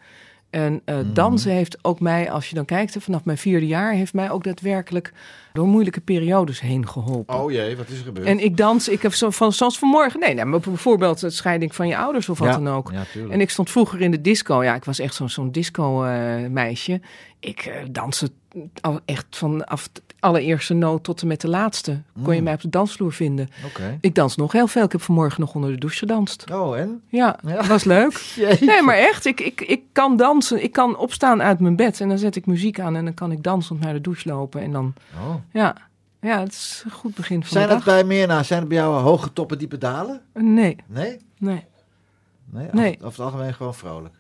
[0.52, 1.14] En eh, Mhm.
[1.14, 4.44] dansen heeft ook mij, als je dan kijkt, vanaf mijn vierde jaar, heeft mij ook
[4.44, 5.14] daadwerkelijk
[5.54, 7.36] door moeilijke periodes heen geholpen.
[7.44, 8.28] oh jee, wat is er gebeurd?
[8.28, 11.76] En ik dans, ik heb zo van, zoals vanmorgen, nee, nee, maar bijvoorbeeld de scheiding
[11.76, 12.92] van je ouders of wat Ja, dan ook.
[12.92, 16.04] ja, en ik stond vroeger in de disco, ja, ik was echt zo'n zo'n disco
[16.04, 17.02] eh, meisje.
[17.40, 18.32] Ik eh danste
[18.82, 22.44] al echt vanaf het allereerste noot tot en met de laatste kon je Mm.
[22.44, 23.50] mij op de dansvloer vinden.
[24.02, 24.84] Ik dans nog heel veel.
[24.84, 26.52] Ik heb vanmorgen nog onder de douche gedanst.
[26.52, 27.02] Oh, en?
[27.08, 27.68] Ja, Ja.
[27.68, 28.36] was leuk.
[28.60, 30.64] Nee, maar echt, ik, ik, ik kan dansen.
[30.64, 33.32] Ik kan opstaan uit mijn bed en dan zet ik muziek aan en dan kan
[33.32, 34.62] ik dansend naar de douche lopen.
[34.62, 35.36] En dan, Oh.
[35.52, 35.76] ja,
[36.22, 37.94] ja het is een goed begin van Zijn de dat dag.
[37.94, 40.22] bij Mirna, zijn het bij jou hoge toppen, diepe dalen?
[40.34, 41.18] Nee, Nee?
[41.38, 41.66] nee.
[42.46, 42.64] Nee?
[42.66, 42.96] Over- Nee.
[42.96, 44.16] Over het algemeen gewoon vrolijk.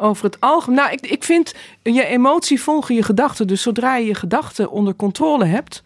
[0.00, 0.76] Over het algemeen.
[0.76, 3.46] Nou, ik, ik vind je emotie volgen je gedachten.
[3.46, 5.82] Dus zodra je je gedachten onder controle hebt,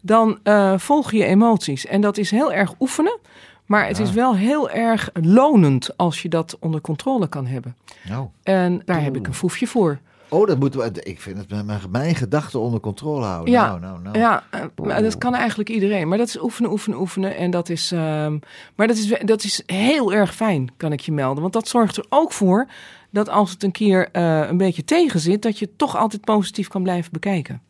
[0.00, 1.86] dan eh volg je emoties.
[1.86, 3.18] En dat is heel erg oefenen.
[3.66, 7.76] Maar het is wel heel erg lonend als je dat onder controle kan hebben.
[8.08, 8.26] Nou.
[8.42, 9.98] En daar heb ik een foefje voor.
[10.28, 11.02] Oh, dat moeten we.
[11.02, 13.52] Ik vind het mijn, mijn, mijn gedachten onder controle houden.
[13.52, 14.18] Ja, Nou, nou, nou.
[14.18, 16.08] ja eh, maar dat kan eigenlijk iedereen.
[16.08, 17.36] Maar dat is oefenen, oefenen, oefenen.
[17.36, 18.38] En dat is, ehm,
[18.74, 21.42] maar dat is, dat is heel erg fijn, kan ik je melden.
[21.42, 22.66] Want dat zorgt er ook voor
[23.14, 26.24] dat als het een keer eh, een beetje tegen zit, dat je het toch altijd
[26.24, 27.62] positief kan blijven bekijken.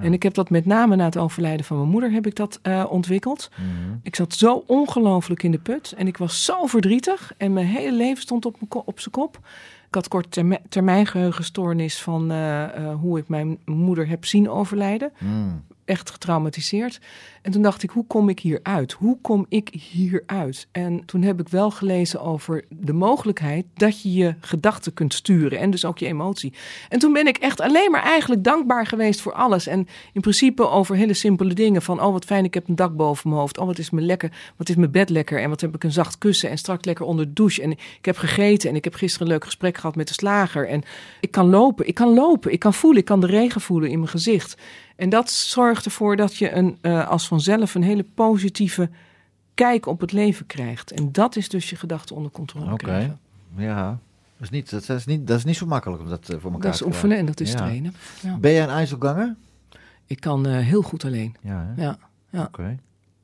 [0.00, 2.58] En ik heb dat met name na het overlijden van mijn moeder heb ik dat
[2.62, 3.50] eh, ontwikkeld.
[3.54, 3.96] Mhm.
[4.02, 7.96] Ik zat zo ongelooflijk in de put en ik was zo verdrietig en mijn hele
[7.96, 9.38] leven stond op, ko- op zijn kop.
[9.88, 12.64] Ik had kort termi- termijn geheugenstoornis van eh,
[13.00, 15.12] hoe ik mijn moeder heb zien overlijden.
[15.18, 15.64] Mm.
[15.86, 17.00] Echt getraumatiseerd.
[17.42, 18.92] En toen dacht ik, hoe kom ik hier uit?
[18.92, 20.68] Hoe kom ik hier uit?
[20.72, 25.58] En toen heb ik wel gelezen over de mogelijkheid dat je je gedachten kunt sturen
[25.58, 26.52] en dus ook je emotie.
[26.88, 29.66] En toen ben ik echt alleen maar eigenlijk dankbaar geweest voor alles.
[29.66, 32.96] En in principe over hele simpele dingen van, oh wat fijn, ik heb een dak
[32.96, 33.58] boven mijn hoofd.
[33.58, 35.92] Oh wat is me lekker, wat is mijn bed lekker en wat heb ik een
[35.92, 37.62] zacht kussen en straks lekker onder de douche.
[37.62, 40.68] En ik heb gegeten en ik heb gisteren een leuk gesprek gehad met de slager.
[40.68, 40.82] En
[41.20, 43.98] ik kan lopen, ik kan lopen, ik kan voelen, ik kan de regen voelen in
[43.98, 44.56] mijn gezicht.
[44.96, 48.90] En dat zorgt ervoor dat je een, eh, als vanzelf een hele positieve
[49.54, 50.90] kijk op het leven krijgt.
[50.92, 52.76] En dat is dus je gedachten onder controle Oké.
[52.84, 53.18] krijgen.
[53.56, 53.86] Ja.
[54.38, 56.52] Dat is, niet, dat, is niet, dat is niet zo makkelijk om dat eh, voor
[56.52, 56.86] elkaar Dat is te krijgen.
[56.94, 57.56] oefenen en dat is Ja.
[57.56, 57.94] trainen.
[58.22, 58.36] Ja.
[58.36, 59.34] Ben jij een IJsselganger?
[60.06, 61.36] Ik kan eh, heel goed alleen.
[61.40, 61.82] Ja, hè?
[61.82, 61.98] Ja,
[62.30, 62.76] ja, Oké.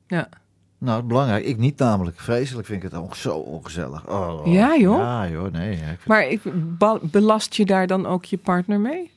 [0.07, 0.29] ja.
[0.77, 1.45] Nou, belangrijk.
[1.45, 2.19] Ik niet namelijk.
[2.19, 4.07] Vreselijk vind ik het ook zo ongezellig.
[4.09, 4.97] Oh, Ja, joh?
[4.97, 5.51] Ja, joh.
[5.51, 5.69] Nee.
[5.77, 6.41] ja, ik vind- Maar ik,
[7.11, 9.11] belast je daar dan ook je partner mee?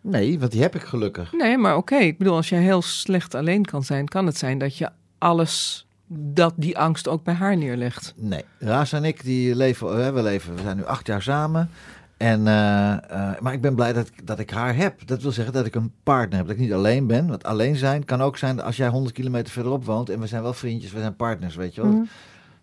[0.00, 1.32] Nee, want die heb ik gelukkig.
[1.32, 1.96] Nee, maar oké.
[1.96, 5.86] Ik bedoel, als jij heel slecht alleen kan zijn, kan het zijn dat je alles,
[6.08, 8.14] dat die angst ook bij haar neerlegt.
[8.16, 8.44] Nee.
[8.58, 11.70] Raas en ik, die leven, we leven, we zijn nu acht jaar samen.
[12.16, 15.06] En, eh, eh, maar ik ben blij dat, ik- dat ik haar heb.
[15.06, 16.46] Dat wil zeggen dat ik een partner heb.
[16.46, 17.26] Dat ik niet alleen ben.
[17.28, 20.10] Want alleen zijn kan ook zijn als jij 100 kilometer verderop woont.
[20.10, 21.90] En we zijn wel vriendjes, we zijn partners, weet je wel.
[21.90, 22.02] Mhm.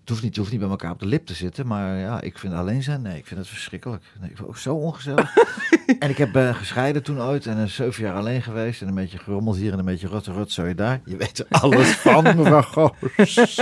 [0.06, 1.68] Het, hoeft niet, het hoeft niet bij elkaar op de lip te zitten.
[1.68, 4.04] Maar ja, ik vind alleen zijn, nee, ik vind het verschrikkelijk.
[4.20, 5.38] Nee, ik vind ook zo ongezellig.
[6.00, 7.46] en ik heb eh, gescheiden toen ooit.
[7.46, 8.82] En een zeven jaar alleen geweest.
[8.82, 11.02] En een beetje gerommeld hier en een beetje rotte rotzooi daar.
[11.06, 13.62] Je weet er alles van, mevrouw Goos.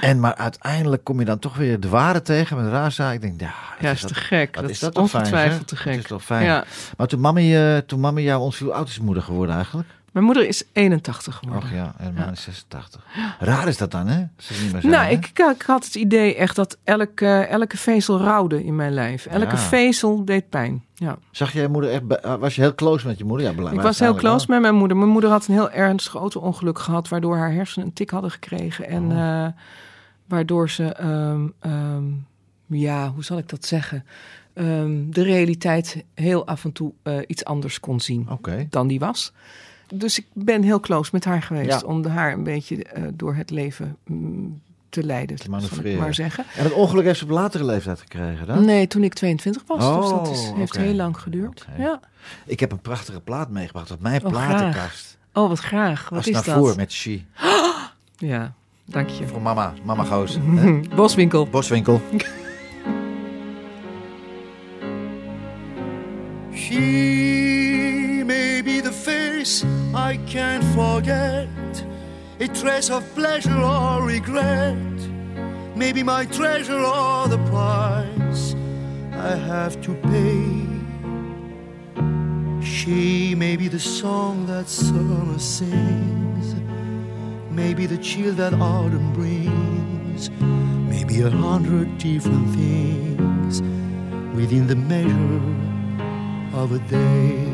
[0.00, 3.12] En maar uiteindelijk kom je dan toch weer de waarde tegen met Raza.
[3.12, 4.54] Ik denk, ja, is te gek.
[4.54, 5.66] Dat is dat fijn, ongetwijfeld hè?
[5.66, 5.96] te Dat gek.
[5.96, 6.44] is toch fijn.
[6.44, 6.64] Ja.
[6.96, 9.88] Maar toen mami, eh, toen mami jou ontviel, oud is moeder geworden eigenlijk?
[10.14, 11.62] Mijn moeder is 81 geworden.
[11.62, 12.20] Och ja, en Ja.
[12.24, 13.06] man is 86.
[13.38, 14.24] Raar is dat dan, hè?
[14.36, 18.64] Ze niet meer Nou, ik, ik had het idee echt dat elke, elke vezel rouwde
[18.64, 19.26] in mijn lijf.
[19.26, 19.56] Elke Ja.
[19.56, 20.84] vezel deed pijn.
[20.94, 21.16] Ja.
[21.30, 23.46] Zag jij moeder echt, eh, was je heel close met je moeder?
[23.46, 24.96] Ja, bela- Ik was heel close met mijn moeder.
[24.96, 28.88] Mijn moeder had een heel ernstig auto-ongeluk gehad, waardoor haar hersenen een tik hadden gekregen.
[28.88, 29.44] En Oh.
[29.44, 29.52] eh,
[30.28, 32.04] waardoor ze, ehm, ehm,
[32.66, 34.04] ja, hoe zal ik dat zeggen?
[34.54, 38.28] Ehm, de realiteit heel af en toe eh, iets anders kon zien
[38.70, 39.32] dan die was.
[39.98, 41.86] Dus ik ben heel close met haar geweest Ja.
[41.86, 45.98] om haar een beetje eh, door het leven mm, te leiden, zal ik manoeuvreren.
[46.00, 46.44] maar zeggen.
[46.56, 48.64] En het ongeluk heeft ze op latere leeftijd gekregen, dan?
[48.64, 49.78] Nee, toen ik 22 was.
[49.78, 50.84] dus dat is, Oh, heeft oké.
[50.84, 51.66] heel lang geduurd.
[51.78, 52.00] Ja.
[52.46, 55.16] Ik heb een prachtige plaat meegebracht op mijn Oh, platenkast.
[55.32, 56.08] Oh, wat graag.
[56.08, 56.54] Wat Als is naar dat?
[56.56, 57.22] voor met She.
[58.16, 58.52] Ja,
[58.84, 59.26] dank je.
[59.26, 60.38] Voor mama, mama Goos.
[60.96, 61.46] Boswinkel.
[61.46, 62.00] Boswinkel.
[66.54, 71.48] She may be the face I can't forget,
[72.40, 74.74] a trace of pleasure or regret,
[75.76, 78.56] maybe my treasure or the price
[79.12, 80.64] I have to pay.
[82.60, 86.56] She may be the song that summer sings,
[87.50, 90.28] maybe the chill that autumn brings,
[90.90, 93.62] maybe a hundred different things
[94.34, 95.40] within the measure
[96.60, 97.53] of a day.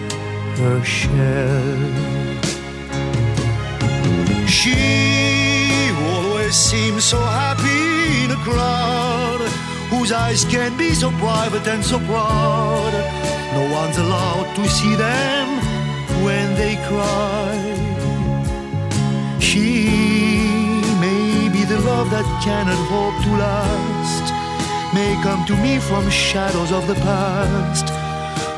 [4.47, 9.41] She always seems so happy in a crowd
[9.89, 12.93] whose eyes can be so private and so proud.
[13.55, 15.47] No one's allowed to see them
[16.23, 17.57] when they cry.
[19.39, 19.89] She
[21.01, 24.25] may be the love that cannot hope to last,
[24.93, 27.87] may come to me from shadows of the past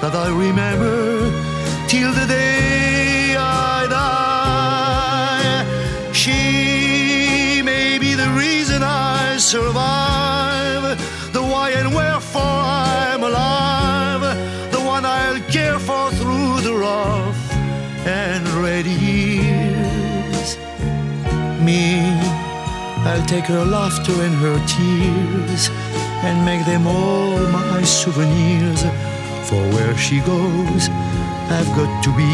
[0.01, 1.52] that I remember
[1.93, 5.59] till the day I die.
[6.11, 10.83] She may be the reason I survive,
[11.37, 12.61] the why and wherefore
[12.97, 14.23] I'm alive,
[14.71, 17.41] the one I'll care for through the rough
[18.23, 20.47] and ready years.
[21.67, 21.83] Me,
[23.09, 25.63] I'll take her laughter and her tears
[26.27, 28.81] and make them all my souvenirs.
[29.47, 30.83] For where she goes,
[31.55, 32.33] I've got to be.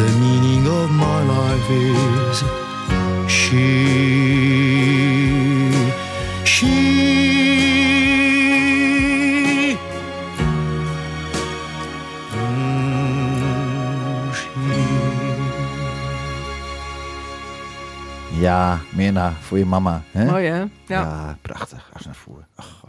[0.00, 2.44] The meaning of my life is
[3.30, 5.03] she.
[18.44, 20.02] Ja, Mirna, voor je mama.
[20.10, 20.24] Hè?
[20.24, 20.58] Mooi hè?
[20.58, 20.68] Ja.
[20.86, 21.90] Ja, prachtig.
[21.92, 22.46] Als naar voren.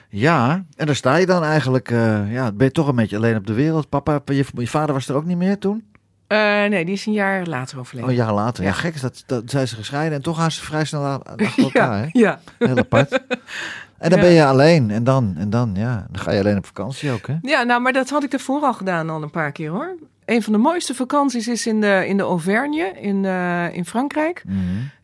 [0.10, 1.92] Ja, en daar sta je dan eigenlijk.
[1.92, 3.90] eh, ja, ben je toch een beetje alleen op de wereld.
[3.90, 5.84] Papa, je, je vader was er ook niet meer toen?
[6.28, 8.10] Eh, nee, die is een jaar later overleden.
[8.10, 8.64] Oh, een jaar later.
[8.64, 8.76] Ja, Ja.
[8.76, 11.64] gek is dat, dat zijn ze gescheiden en toch gaan ze vrij snel a- achter
[11.64, 11.98] elkaar.
[12.02, 12.08] hè?
[12.12, 12.40] ja.
[12.60, 13.12] Heel apart.
[13.98, 14.26] En dan Ja.
[14.26, 14.92] ben je alleen.
[14.92, 17.36] En dan, en dan, ja, dan ga je alleen op vakantie ook, hè?
[17.42, 19.96] Ja, nou, maar dat had ik ervoor al gedaan al een paar keer hoor.
[20.26, 24.44] Een van de mooiste vakanties is in de, in de Auvergne in, eh, in Frankrijk.
[24.48, 24.58] Mhm.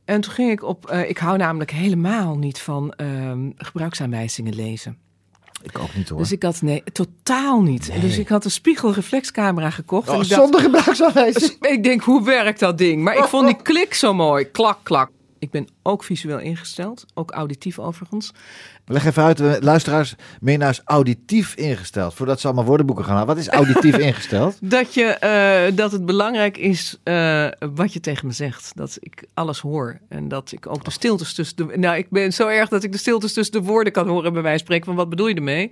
[0.05, 0.89] En toen ging ik op.
[0.89, 4.97] eh, ik hou namelijk helemaal niet van ehm, gebruiksaanwijzingen lezen.
[5.63, 6.17] Ik ook niet hoor.
[6.17, 7.87] Dus ik had nee, totaal niet.
[7.87, 7.99] Nee.
[7.99, 10.07] Dus ik had een spiegelreflexcamera gekocht.
[10.07, 11.51] en Oh, ik dacht, zonder gebruiksaanwijzing.
[11.75, 13.03] ik denk, hoe werkt dat ding?
[13.03, 14.45] Maar ik vond die klik zo mooi.
[14.51, 15.09] Klak, klak.
[15.41, 18.31] Ik ben ook visueel ingesteld, ook auditief overigens.
[18.85, 22.13] Leg even uit, eh, luisteraars, Mirna is auditief ingesteld.
[22.13, 23.27] Voordat ze allemaal woordenboeken gaan halen.
[23.27, 24.57] Wat is auditief ingesteld?
[24.61, 28.71] Dat, je, eh, dat het belangrijk is eh, wat je tegen me zegt.
[28.75, 29.99] Dat ik alles hoor.
[30.09, 31.77] En dat ik ook de stiltes tussen de...
[31.77, 34.41] Nou, ik ben zo erg dat ik de stiltes tussen de woorden kan horen bij
[34.41, 34.85] wijze van spreken.
[34.85, 35.71] Van wat bedoel je ermee?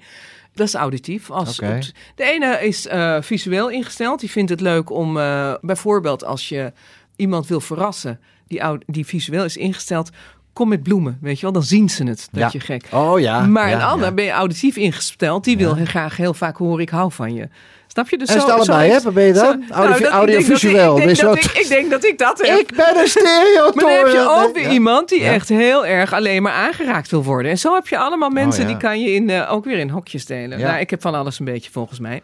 [0.54, 1.32] Dat is auditief.
[1.32, 1.56] Als.
[1.58, 2.88] De ene is
[3.20, 4.20] visueel ingesteld.
[4.20, 5.14] Die vindt het leuk om
[5.62, 6.74] bijvoorbeeld als je
[7.20, 8.20] iemand wil verrassen...
[8.48, 10.10] Die, die visueel is ingesteld...
[10.54, 11.52] Kom met bloemen, weet je wel?
[11.52, 12.50] Dan zien ze het, dat Ja.
[12.52, 12.86] je gek.
[12.92, 13.46] Oh ja.
[13.46, 14.14] Maar ja, een ander ja.
[14.14, 15.44] ben je auditief ingesteld.
[15.44, 17.48] Die wil graag heel vaak horen, ik hou van je.
[17.88, 18.18] Snap je?
[18.18, 19.02] Dus En is zo, allebei, hè?
[19.02, 19.44] Wat ben je dan?
[19.44, 20.98] zo- Audio- nou, dat- ik audiovisueel.
[21.00, 22.60] Ik, ik, ik, denk dat ik dat heb.
[22.60, 23.76] Ik ben een stereotoren.
[23.76, 27.24] maar dan heb je ook weer iemand die echt heel erg alleen maar aangeraakt wil
[27.24, 27.52] worden.
[27.52, 28.74] En zo heb je allemaal mensen Oh, ja.
[28.76, 30.60] die kan je in, eh, ook weer in hokjes delen.
[30.60, 30.68] Ja.
[30.68, 32.22] Nou, ik heb van alles een beetje volgens mij.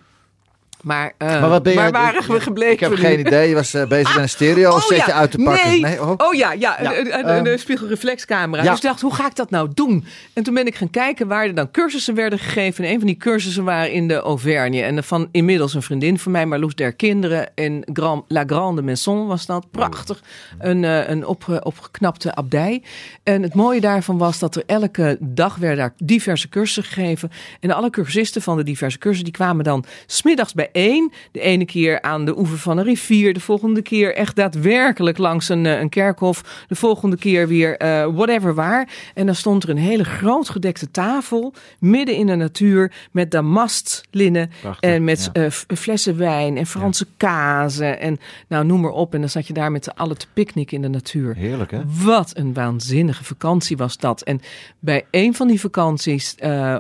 [0.86, 1.80] Maar, eh, Maar wat ben je?
[1.80, 2.74] waar waren we gebleven?
[2.74, 2.96] Ik heb nu?
[2.98, 3.50] geen idee.
[3.50, 5.14] Je was eh, bezig met een stereo Oh, setje ja.
[5.18, 5.82] uit te pakken.
[5.82, 6.02] Nee.
[6.02, 6.12] oh.
[6.18, 8.64] Oh ja, ja, Ja, een, een, ehm, een spiegelreflexcamera.
[8.64, 8.70] ja.
[8.70, 10.06] Dus ik dacht, hoe ga ik dat nou doen?
[10.34, 12.84] En toen ben ik gaan kijken waar er dan cursussen werden gegeven.
[12.84, 14.82] En een van die cursussen waren in de Auvergne.
[14.82, 17.52] En van inmiddels een vriendin van mij, Marloes der Kinderen.
[17.56, 19.72] In Grand, La Grande Maison was dat.
[19.72, 20.22] Prachtig.
[20.60, 22.84] Een, eh, een op, opgeknapte abdij.
[23.24, 27.32] En het mooie daarvan was dat er elke dag werden daar diverse cursussen gegeven.
[27.60, 31.12] En alle cursisten van de diverse cursussen die kwamen dan smiddags bijeen.
[31.32, 33.34] De ene keer aan de oever van een rivier.
[33.34, 36.66] De volgende keer echt daadwerkelijk langs een, eh, een kerkhof.
[36.68, 38.90] De volgende keer weer eh, whatever waar.
[39.14, 41.54] En dan stond er een hele groot gedekte tafel.
[41.80, 42.92] Midden in de natuur.
[43.12, 44.52] Met damastlinnen.
[44.62, 45.44] Prachtig, En met ja.
[45.44, 46.58] eh, flessen wijn.
[46.58, 48.00] En Franse kazen.
[48.00, 49.14] En nou noem maar op.
[49.14, 51.36] En dan zat je daar met z'n allen te picknicken in de natuur.
[51.36, 51.82] Heerlijk, hè?
[52.04, 54.22] Wat een waanzinnige vakantie was dat.
[54.22, 54.42] En
[54.80, 56.36] bij een van die vakanties,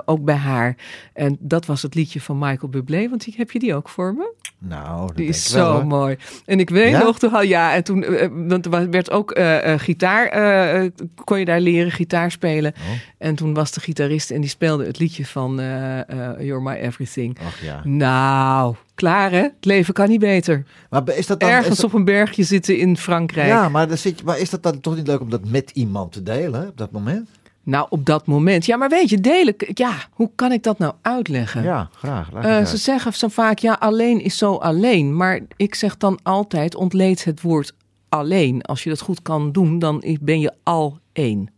[0.05, 0.75] ook bij haar,
[1.13, 4.13] en dat was het liedje van Michael Bublé, want die, heb je die ook voor
[4.13, 4.33] me?
[4.57, 6.17] Nou, dat Die is wel, zo mooi.
[6.45, 7.03] En ik weet Ja?
[7.03, 10.83] nog, toen, had- ja, en toen, eh, want er werd ook eh, eh, gitaar, eh,
[10.85, 10.91] eh,
[11.23, 12.73] kon je daar leren gitaar spelen.
[12.77, 12.83] Oh.
[13.17, 16.73] En toen was de gitarist en die speelde het liedje van eh, eh, You're My
[16.75, 17.37] Everything.
[17.45, 17.81] Ach ja.
[17.83, 19.41] Nou, klaar hè?
[19.41, 20.63] Het leven kan niet beter.
[20.89, 21.49] Maar is dat dan...
[21.49, 23.47] Ergens is dat- op een bergje zitten in Frankrijk.
[23.47, 25.71] Ja, maar, dan zit je, maar is dat dan toch niet leuk om dat met
[25.73, 27.29] iemand te delen hè, op dat moment?
[27.65, 28.65] Nou, op dat moment.
[28.65, 29.53] Ja, maar weet je, delen.
[29.57, 31.63] Ja, hoe kan ik dat nou uitleggen?
[31.63, 32.31] Ja, graag.
[32.33, 32.67] Eh, ze uit.
[32.67, 35.15] zeggen zo vaak, ja, alleen is zo alleen.
[35.15, 37.75] Maar ik zeg dan altijd, ontleed het woord
[38.09, 38.61] alleen.
[38.61, 41.49] Als je dat goed kan doen, dan ben je al één.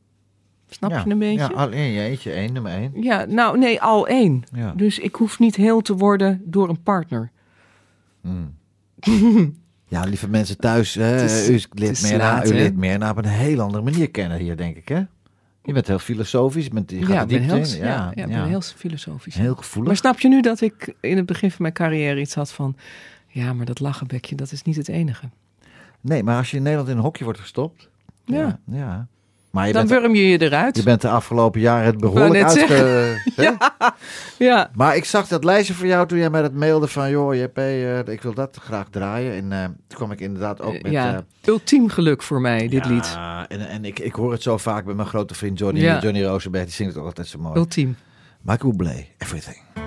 [0.70, 1.02] Snap ja.
[1.06, 1.38] je een beetje?
[1.38, 2.92] Ja, alleen je eentje, één, nummer één.
[3.02, 4.44] Ja, nou nee, al één.
[4.54, 4.74] Ja.
[4.76, 7.32] Dus ik hoef niet heel te worden door een partner.
[9.90, 13.18] Ja, lieve mensen thuis, hè, is- u leert meer na, u leert meer na op
[13.18, 15.02] een heel andere manier kennen hier, denk ik, hè?
[15.68, 18.28] Je bent heel filosofisch, je, bent, je gaat ja, ik ben diepte heel, ja, ja,
[18.28, 19.36] ben heel filosofisch.
[19.36, 19.88] heel gevoelig.
[19.88, 22.76] Maar snap je nu dat ik in het begin van mijn carrière iets had van...
[23.28, 25.30] Ja, maar dat lachenbekje, dat is niet het enige.
[26.02, 27.90] Nee, maar als je in Nederland in een hokje wordt gestopt.
[28.26, 28.60] Ja.
[28.66, 29.08] Ja.
[29.52, 30.78] Maar je Dan bent, wurm je je eruit.
[30.78, 33.16] je bent de afgelopen jaren het behoorlijk uitge...
[33.36, 33.58] Ja.
[34.38, 34.70] ja.
[34.76, 37.10] Maar ik zag dat lijstje voor jou toen jij mij dat mailde van...
[37.10, 39.34] joh, JP, eh, ik wil dat graag draaien.
[39.34, 40.92] En eh, toen kwam ik inderdaad ook met...
[40.92, 41.14] ja.
[41.14, 43.18] eh, Ultiem geluk voor mij, dit ja, lied.
[43.60, 46.00] En, en ik, ik hoor het zo vaak met mijn grote vriend Johnny, Ja.
[46.00, 46.66] Johnny Rosenberg.
[46.66, 47.58] Die zingt het altijd zo mooi.
[47.58, 47.96] Ultiem.
[48.42, 49.87] Michael Bublé, Everything.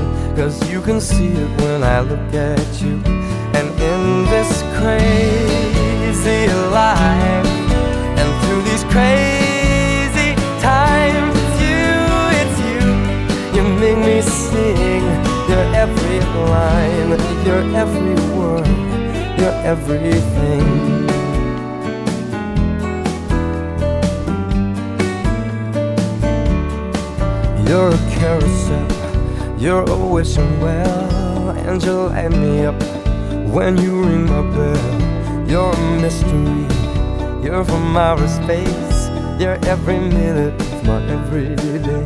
[0.35, 3.01] Cause you can see it when I look at you.
[3.57, 7.45] And in this crazy life,
[8.19, 11.91] and through these crazy times, it's you,
[12.41, 12.81] it's you.
[13.55, 15.03] You make me sing
[15.49, 16.19] your every
[16.49, 17.11] line,
[17.45, 18.67] your every word,
[19.37, 20.65] your everything.
[27.67, 28.87] You're a carousel,
[29.61, 32.81] you're a wishing well, and you light me up
[33.53, 35.47] when you ring my bell.
[35.47, 36.65] You're a mystery,
[37.43, 39.09] you're from outer space,
[39.39, 42.03] you're every minute of my everyday.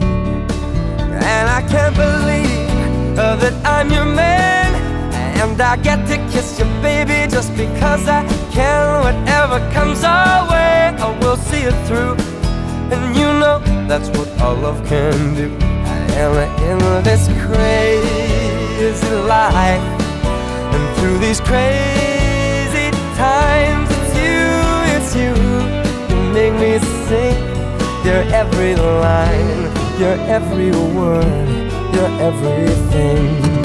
[1.00, 4.76] And I can't believe uh, that I'm your man,
[5.40, 9.02] and I get to kiss you, baby, just because I can.
[9.06, 12.18] Whatever comes our way, I will see it through.
[12.94, 15.75] And you know that's what our love can do.
[16.18, 19.82] And in this crazy life,
[20.74, 24.46] and through these crazy times, it's you,
[24.96, 25.34] it's you.
[26.10, 27.36] You make me sing
[28.06, 33.65] your every line, your every word, your everything.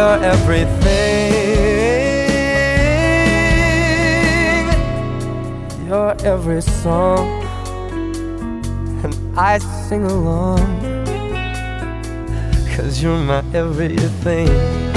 [0.00, 1.34] Your everything,
[5.86, 7.28] your every song,
[9.04, 10.64] and I sing along,
[12.74, 14.89] cause you're my everything.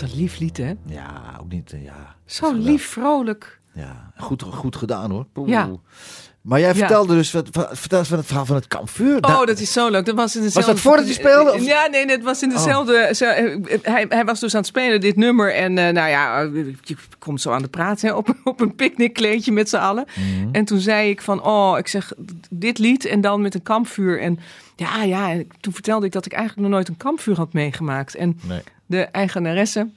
[0.00, 0.72] Wat een lief lied, hè?
[0.86, 2.16] Ja, ook niet, eh, ja.
[2.26, 3.60] Zo lief, vrolijk.
[3.74, 5.26] Ja, goed, goed gedaan hoor.
[5.32, 5.48] Poeh.
[5.48, 5.70] Ja.
[6.42, 6.74] Maar jij Ja.
[6.74, 9.16] vertelde dus, wat, wat- vertel eens van het verhaal van het kampvuur.
[9.20, 10.06] Oh, dat is zo leuk.
[10.06, 10.72] Dat was, in dezelfde...
[10.72, 13.10] dat voordat hij speelde, of- Ja, nee, het was in dezelfde...
[13.14, 15.54] zo- eh, hij, hij was dus aan het spelen, dit nummer.
[15.54, 16.40] En eh, nou ja,
[16.82, 20.04] je komt zo aan de praat hè, op, op een picknickkleedje met z'n allen.
[20.16, 20.48] Mhm.
[20.52, 22.12] En toen zei ik van, oh, ik zeg
[22.50, 24.20] dit lied en dan met een kampvuur.
[24.20, 24.38] En
[24.76, 28.14] ja, ja, en toen vertelde ik dat ik eigenlijk nog nooit een kampvuur had meegemaakt.
[28.14, 28.60] En Nee.
[28.88, 29.88] De eigenaresse,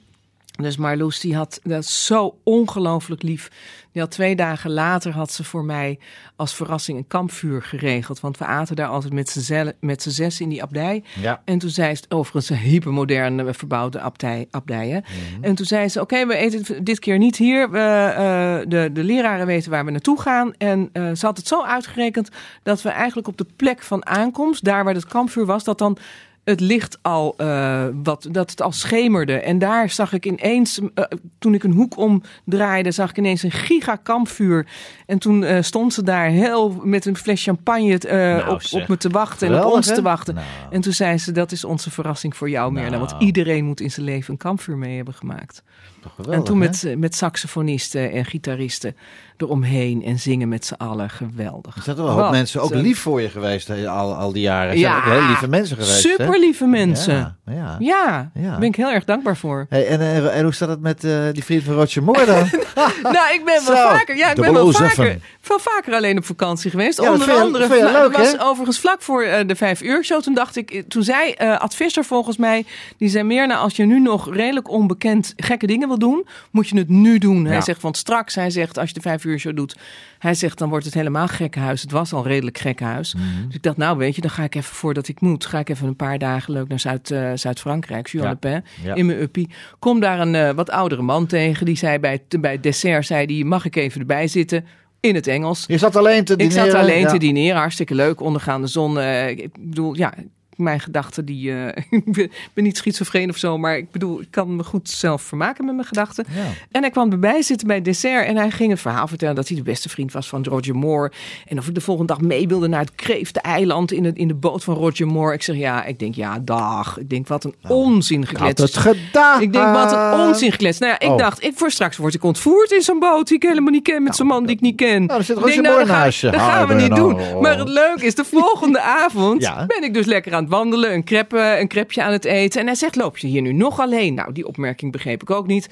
[0.56, 3.50] dus Marloes, die had dat zo ongelooflijk lief.
[3.92, 5.98] Die had twee dagen later had ze voor mij
[6.36, 8.20] als verrassing een kampvuur geregeld.
[8.20, 11.04] Want we aten daar altijd met z'n met z'n zes in die abdij.
[11.20, 11.42] Ja.
[11.44, 14.98] En toen zei ze, overigens een hypermoderne verbouwde abdij, abdij hè.
[14.98, 15.44] Mhm.
[15.44, 17.70] En toen zei ze, oké, we eten dit keer niet hier.
[17.70, 20.54] We, eh, de, de leraren weten waar we naartoe gaan.
[20.58, 22.28] En eh, ze had het zo uitgerekend
[22.62, 25.98] dat we eigenlijk op de plek van aankomst, daar waar het kampvuur was, dat dan
[26.44, 29.40] het licht al, eh, wat, dat het al schemerde.
[29.40, 31.04] En daar zag ik ineens, eh,
[31.38, 34.66] toen ik een hoek omdraaide, zag ik ineens een gigakampvuur.
[35.06, 38.88] En toen eh, stond ze daar heel met een fles champagne eh, Nou, op, op
[38.88, 40.34] me te wachten en op ons te wachten.
[40.34, 40.46] Nou.
[40.70, 42.98] En toen zei ze, dat is onze verrassing voor jou, Mirna.
[42.98, 43.24] Want Nou.
[43.24, 45.62] iedereen moet in zijn leven een kampvuur mee hebben gemaakt.
[46.10, 48.96] Geweldig, en toen met, eh, met saxofonisten en gitaristen
[49.36, 51.10] eromheen en zingen met z'n allen.
[51.10, 51.76] Geweldig.
[51.76, 54.70] Er zijn wel hoop mensen ook lief voor je geweest al, al die jaren.
[54.72, 56.00] Er zijn Ja, ook heel lieve mensen geweest.
[56.00, 57.14] Super lieve mensen.
[57.14, 57.76] Ja, ja.
[57.78, 58.50] Ja, Ja.
[58.50, 59.66] daar ben ik heel erg dankbaar voor.
[59.68, 62.38] Hey, en, eh, en hoe staat het met eh, die vriend van Roger Moore dan?
[63.02, 66.24] nou, ik ben wel Zo, vaker, ja, ik ben wel vaker, veel vaker alleen op
[66.24, 67.00] vakantie geweest.
[67.02, 69.82] Ja, Onder je- andere, vind je vla- leuk, dat was overigens vlak voor de vijf
[69.82, 70.20] uur show.
[70.22, 72.64] Toen dacht ik, toen zei eh Advisser volgens mij,
[72.98, 76.68] die zei meer, nou, als je nu nog redelijk onbekend gekke dingen wil doen, moet
[76.68, 77.44] je het nu doen.
[77.44, 77.60] Hij Ja.
[77.60, 79.76] zegt, want straks, hij zegt, als je de vijf uur show doet,
[80.18, 81.82] hij zegt, dan wordt het helemaal gekkenhuis.
[81.82, 83.14] Het was al redelijk gekkenhuis.
[83.14, 83.24] Mhm.
[83.46, 85.68] Dus ik dacht, nou, weet je, dan ga ik even voordat ik moet, ga ik
[85.68, 88.38] even een paar dagen leuk naar Zuid, eh, Zuid-Frankrijk, Juan
[88.82, 88.94] Ja.
[88.94, 89.48] In mijn uppie.
[89.78, 91.66] Kom daar een eh, wat oudere man tegen.
[91.66, 94.64] Die zei bij, het- bij het dessert, zei die, mag ik even erbij zitten?
[95.00, 95.64] In het Engels.
[95.66, 96.70] Je zat alleen te Ik dineren?
[96.70, 97.08] zat alleen Ja.
[97.10, 98.98] te dineren, hartstikke leuk, ondergaande zon.
[98.98, 100.14] eh, ik bedoel, ja,
[100.56, 102.12] mijn gedachten, die, eh, ik
[102.54, 105.74] ben- niet schizofreen of zo, maar ik bedoel, ik kan me goed zelf vermaken met
[105.74, 106.24] mijn gedachten.
[106.34, 106.42] Ja.
[106.70, 109.48] En hij kwam erbij zitten bij het dessert en hij ging het verhaal vertellen dat
[109.48, 111.12] hij de beste vriend was van Roger Moore.
[111.46, 114.34] En of ik de volgende dag mee wilde naar het Kreefteneiland in, het, in de
[114.34, 115.34] boot van Roger Moore.
[115.34, 116.98] Ik zeg ja, ik denk ja, dag.
[116.98, 118.74] Ik denk wat een onzin Had gekletst.
[118.74, 119.40] het gedaan.
[119.42, 120.80] Ik denk, wat een onzin gekletst.
[120.80, 121.18] Nou ja, ik Oh.
[121.18, 124.02] dacht, ik, voor straks word ik ontvoerd in zo'n boot die ik helemaal niet ken
[124.02, 125.04] met zo'n man die ik niet ken.
[125.04, 127.40] Nou, zit Roger denk, nou, dat ga- gaan we Ah, niet nou, doen.
[127.40, 129.66] Maar het leuke is, de volgende avond Ja.
[129.66, 132.60] ben ik dus lekker aan het wandelen, een crepe, een crepje aan het eten.
[132.60, 134.14] En hij zegt, loop je hier nu nog alleen?
[134.14, 135.68] Nou, die opmerking begreep ik ook niet.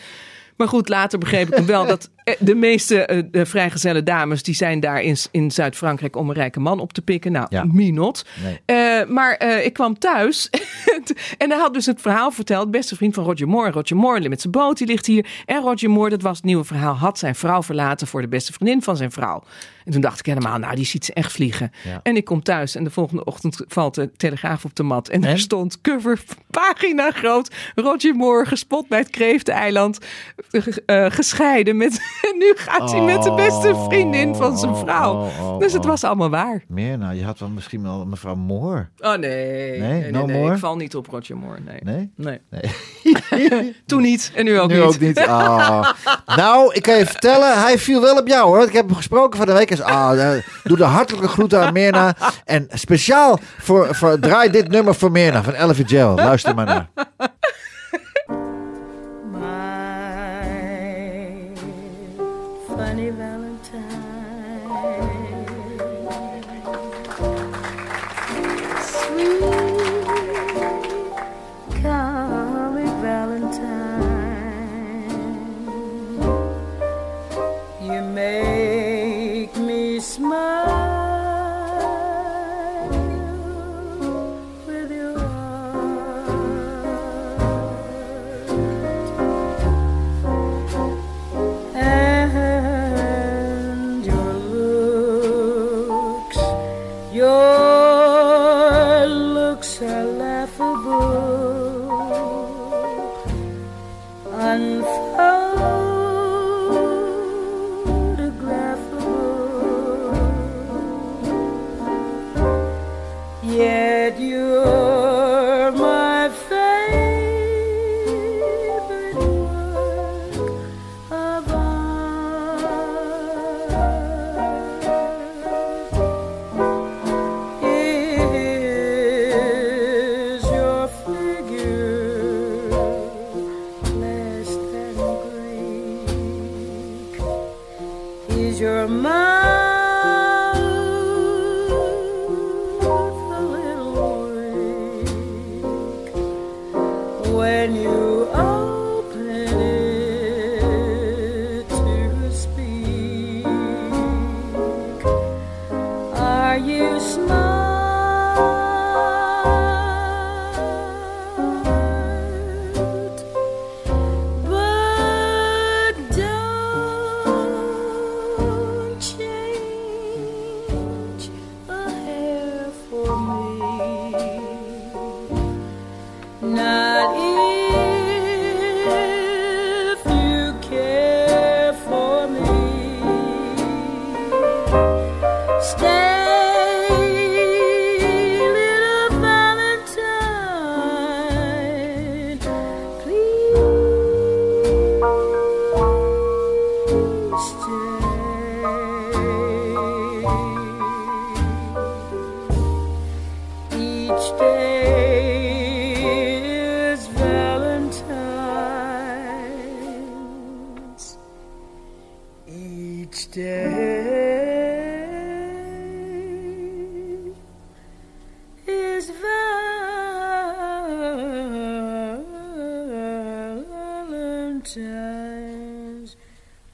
[0.61, 4.43] Maar goed, later begreep ik wel dat eh, de meeste eh, vrijgezelle dames...
[4.43, 7.33] die zijn daar in, in Zuid-Frankrijk om een rijke man op te pikken.
[7.33, 7.65] Nou, Ja.
[7.65, 8.27] me not.
[8.43, 8.61] Nee.
[8.65, 10.51] Eh, maar ik kwam thuis
[11.39, 12.71] en hij had dus het verhaal verteld.
[12.71, 13.71] Beste vriend van Roger Moore.
[13.71, 15.27] Roger Moore met zijn boot, die ligt hier.
[15.47, 18.53] En Roger Moore, dat was het nieuwe verhaal, had zijn vrouw verlaten voor de beste
[18.53, 19.43] vriendin van zijn vrouw.
[19.85, 21.73] En toen dacht ik helemaal, nou, die ziet ze echt vliegen.
[21.85, 22.01] Ja.
[22.03, 25.09] En ik kom thuis en de volgende ochtend valt de telegraaf op de mat.
[25.09, 25.31] En, En?
[25.31, 27.55] er stond cover, pagina groot.
[27.75, 29.99] Roger Moore gespot bij het Kreefteneiland.
[30.87, 32.01] eh, gescheiden met.
[32.39, 35.15] Nu gaat hij met de beste vriendin van zijn Oh, vrouw.
[35.15, 35.89] oh, oh, dus het oh.
[35.91, 36.65] was allemaal waar.
[36.69, 38.89] Meer, nou, je had wel misschien wel mevrouw Moore.
[38.99, 39.81] Oh nee.
[39.81, 40.53] Nee, no more?
[40.53, 41.59] Ik val niet op Roger Moore.
[41.61, 41.79] Nee.
[41.83, 42.11] Nee?
[42.17, 42.39] Nee.
[42.51, 43.75] Nee.
[43.87, 44.85] Toen niet en nu ook nu niet.
[44.85, 45.19] ook niet.
[45.19, 45.91] Ah.
[46.37, 48.63] nou, ik kan je vertellen, hij viel wel op jou hoor.
[48.67, 49.71] Ik heb hem gesproken van de week.
[49.87, 52.15] Zei, ah, eh, doe de hartelijke groeten aan Mirna.
[52.45, 56.19] En speciaal voor, voor, draai dit nummer voor Mirna van Ella Fitzgerald.
[56.19, 56.89] Luister maar naar.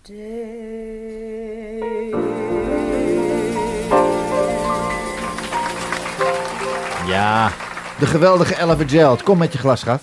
[0.06, 0.14] Ja,
[7.98, 9.22] de geweldige Ella Fitzgerald.
[9.22, 10.02] Kom met je glas, schat.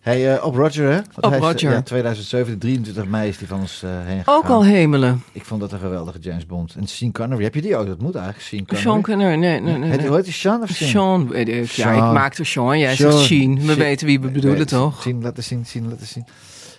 [0.00, 0.98] Hey, eh, op Roger, hè?
[0.98, 1.70] Op hij is, eh, Roger.
[1.70, 4.34] Ja, 2007, 23 mei is die van ons eh, heen gegaan.
[4.34, 5.22] Ook al hemelen.
[5.32, 6.74] Ik vond dat een geweldige James Bond.
[6.74, 7.86] En Sean Connery, heb je die ook?
[7.86, 8.82] Dat moet eigenlijk, Sean Connery.
[8.82, 9.96] Sean Connery, nee, nee, nee.
[9.96, 10.12] Nee.
[10.12, 10.88] heet Sean of Sean?
[10.88, 11.70] Sean, weet ik.
[11.70, 11.94] Ja, Sean.
[11.94, 13.12] ik maakte Sean, jij Sean.
[13.12, 13.54] zegt Sheen.
[13.54, 13.78] We Sean.
[13.78, 15.02] weten wie we bedoelen, toch?
[15.02, 16.24] Zien, laten zien, zien, laten zien.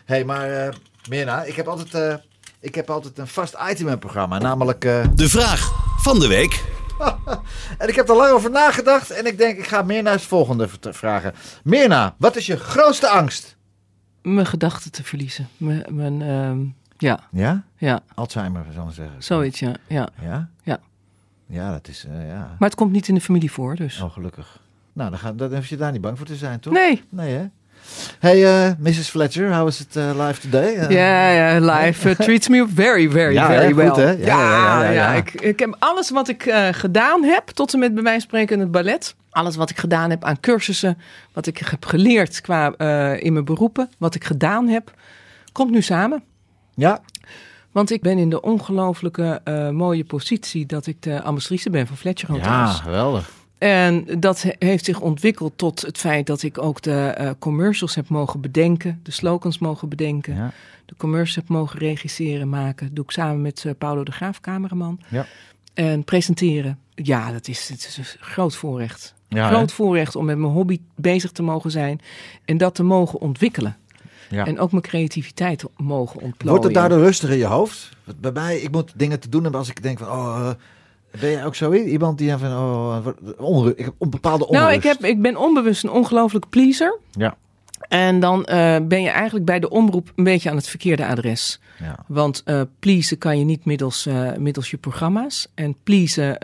[0.06, 0.74] Hé, hey, maar
[1.10, 1.94] Mirna, ik heb altijd...
[1.94, 2.16] eh,
[2.60, 4.86] ik heb altijd een vast item in het programma, namelijk...
[4.86, 6.64] eh, De vraag van de week.
[7.78, 10.68] en ik heb er lang over nagedacht en ik denk, ik ga Mirna het volgende
[10.82, 11.34] vragen.
[11.64, 13.56] Mirna, wat is je grootste angst?
[14.22, 15.48] Mijn gedachten te verliezen.
[15.58, 16.60] Mijn, mijn ehm,
[16.98, 17.64] ja, Ja?
[17.78, 19.24] ja, Alzheimer, zou ik zeggen.
[19.24, 19.74] zoiets, ja.
[19.88, 20.10] ja.
[20.22, 20.50] Ja?
[20.64, 20.80] Ja.
[21.48, 22.56] Ja, dat is, eh, ja.
[22.60, 24.02] Maar het komt niet in de familie voor, dus.
[24.02, 24.60] Oh, gelukkig.
[24.94, 26.74] Nou, dan, gaan, dan hoef je daar niet bang voor te zijn, toch?
[26.74, 27.04] Nee.
[27.10, 27.46] Nee, hè?
[28.20, 29.10] Hey, eh, Mrs.
[29.10, 30.76] Fletcher, how is it uh, live today?
[30.76, 34.06] Eh, Ja, ja, life uh, treats me very, very, Ja, very goed, well.
[34.06, 34.12] hè?
[34.12, 35.14] Ja, ja, ja, ja, ja.
[35.14, 38.60] Ik, ik heb alles wat ik eh, gedaan heb, tot en met bij mij spreken
[38.60, 39.16] het ballet.
[39.30, 40.98] Alles wat ik gedaan heb aan cursussen,
[41.34, 44.92] wat ik heb geleerd qua eh, in mijn beroepen, wat ik gedaan heb,
[45.52, 46.24] komt nu samen.
[46.76, 47.00] Ja.
[47.72, 51.98] Want ik ben in de ongelooflijke eh, mooie positie dat ik de ambassadrice ben van
[51.98, 52.48] Fletcher Hotels.
[52.48, 53.30] Ja, geweldig.
[53.58, 57.96] En dat he- heeft zich ontwikkeld tot het feit dat ik ook de eh, commercials
[57.96, 60.52] heb mogen bedenken, de slogans mogen bedenken, Ja.
[60.86, 62.94] de commercials heb mogen regisseren, maken.
[62.94, 65.00] doe ik samen met eh, Paulo de Graaf, cameraman.
[65.08, 65.26] Ja.
[65.74, 66.80] En presenteren.
[66.96, 69.14] Ja, dat is, het is een groot voorrecht.
[69.28, 69.76] Ja, groot hè?
[69.76, 72.02] voorrecht om met mijn hobby bezig te mogen zijn
[72.46, 73.78] en dat te mogen ontwikkelen.
[74.30, 74.46] Ja.
[74.46, 76.48] En ook mijn creativiteit te mogen ontplooien.
[76.50, 77.90] Wordt het daardoor rustig in je hoofd?
[78.20, 80.50] Bij mij, ik moet dingen te doen hebben als ik denk van, oh, eh,
[81.20, 83.08] ben jij ook zo iemand die van, oh,
[83.38, 84.64] onru- ik heb een bepaalde onrust.
[84.64, 87.00] Nou, ik, heb, ik ben onbewust een ongelooflijk pleaser.
[87.12, 87.36] Ja.
[87.88, 91.60] En dan eh, ben je eigenlijk bij de omroep een beetje aan het verkeerde adres.
[91.80, 91.96] Ja.
[92.08, 95.48] Want eh pleasen kan je niet middels, eh, middels je programma's.
[95.56, 96.38] En pleasen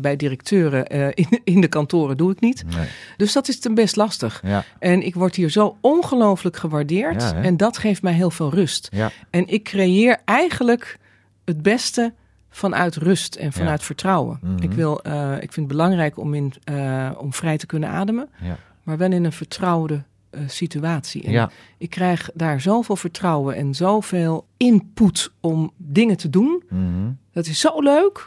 [0.00, 2.64] bij directeuren in, in de kantoren doe ik niet.
[2.76, 2.86] Nee.
[3.16, 4.40] Dus dat is ten best lastig.
[4.46, 4.64] Ja.
[4.78, 7.22] En ik word hier zo ongelooflijk gewaardeerd.
[7.22, 8.88] Ja, en dat geeft mij heel veel rust.
[8.92, 9.10] Ja.
[9.30, 10.98] En ik creëer eigenlijk
[11.44, 12.12] het beste
[12.50, 14.38] vanuit rust en vanuit vertrouwen.
[14.42, 14.62] Mhm.
[14.62, 18.28] Ik, wil, eh, ik vind het belangrijk om, in, eh, om vrij te kunnen ademen.
[18.40, 18.58] Ja.
[18.82, 21.22] Maar wel in een vertrouwde eh, situatie.
[21.22, 21.50] En Ja.
[21.78, 26.62] Ik krijg daar zoveel vertrouwen en zoveel input om dingen te doen.
[26.68, 27.10] Mhm.
[27.32, 28.26] Dat is zo leuk.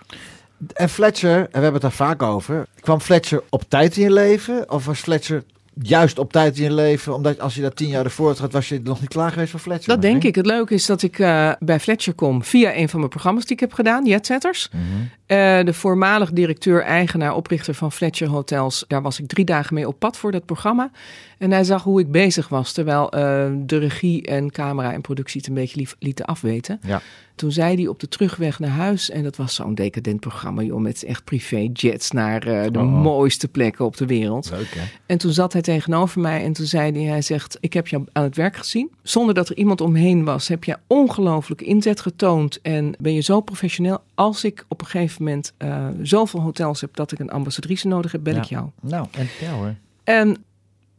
[0.73, 2.67] En Fletcher, en we hebben het daar vaak over.
[2.79, 4.71] Kwam Fletcher op tijd in je leven?
[4.71, 5.43] Of was Fletcher
[5.81, 7.13] juist op tijd in je leven?
[7.13, 9.59] Omdat als je dat tien jaar ervoor had was je nog niet klaar geweest voor
[9.59, 9.93] Fletcher?
[9.93, 10.35] Dat denk ik.
[10.35, 13.53] Het leuke is dat ik eh, bij Fletcher kom via een van mijn programma's die
[13.53, 14.69] ik heb gedaan, Jetsetters.
[14.71, 14.81] Mhm.
[15.25, 18.85] Eh, de voormalig directeur, eigenaar, oprichter van Fletcher Hotels.
[18.87, 20.91] Daar was ik drie dagen mee op pad voor dat programma.
[21.37, 25.39] En hij zag hoe ik bezig was, terwijl eh, de regie en camera en productie
[25.39, 26.79] het een beetje lief, lieten afweten.
[26.83, 27.01] Ja.
[27.41, 30.79] Toen zei hij op de terugweg naar huis, en dat was zo'n decadent programma, joh,
[30.79, 33.01] met echt privéjets naar eh, de Oh.
[33.03, 34.49] mooiste plekken op de wereld.
[34.51, 34.81] Leuk, hè?
[35.05, 38.05] En toen zat hij tegenover mij en toen zei hij, hij zegt, ik heb jou
[38.11, 38.91] aan het werk gezien.
[39.03, 43.41] Zonder dat er iemand omheen was, heb je ongelooflijke inzet getoond en ben je zo
[43.41, 44.01] professioneel.
[44.15, 48.11] Als ik op een gegeven moment eh, zoveel hotels heb dat ik een ambassadrice nodig
[48.11, 48.69] heb, bel ik jou.
[48.81, 49.75] Nou, en ja hoor.
[50.03, 50.27] En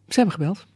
[0.08, 0.66] ze hebben gebeld.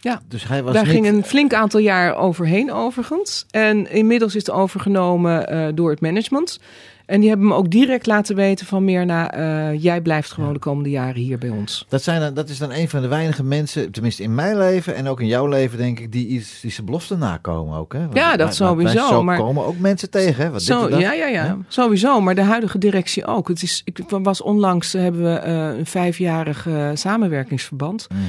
[0.00, 0.92] Ja, Dus hij was daar niet...
[0.92, 3.46] ging een flink aantal jaar overheen overigens.
[3.50, 6.60] En inmiddels is het overgenomen eh, door het management.
[7.06, 10.58] En die hebben me ook direct laten weten van Mirna, eh jij blijft gewoon de
[10.58, 11.86] komende jaren hier bij ons.
[11.88, 15.08] Dat, zijn, dat is dan een van de weinige mensen, tenminste in mijn leven en
[15.08, 17.92] ook in jouw leven, denk ik, die, iets, die zijn belofte nakomen ook.
[17.92, 18.00] Hè?
[18.00, 20.44] Want Ja, dat sowieso, zo maar- komen ook mensen tegen.
[20.44, 20.50] Hè?
[20.50, 21.00] Wat Zo, dat.
[21.00, 21.54] ja, ja, ja, Hè?
[21.68, 22.20] sowieso.
[22.20, 23.48] Maar de huidige directie ook.
[23.48, 28.06] Het is, ik was onlangs eh, hebben we eh, een vijfjarig samenwerkingsverband.
[28.10, 28.20] Mhm.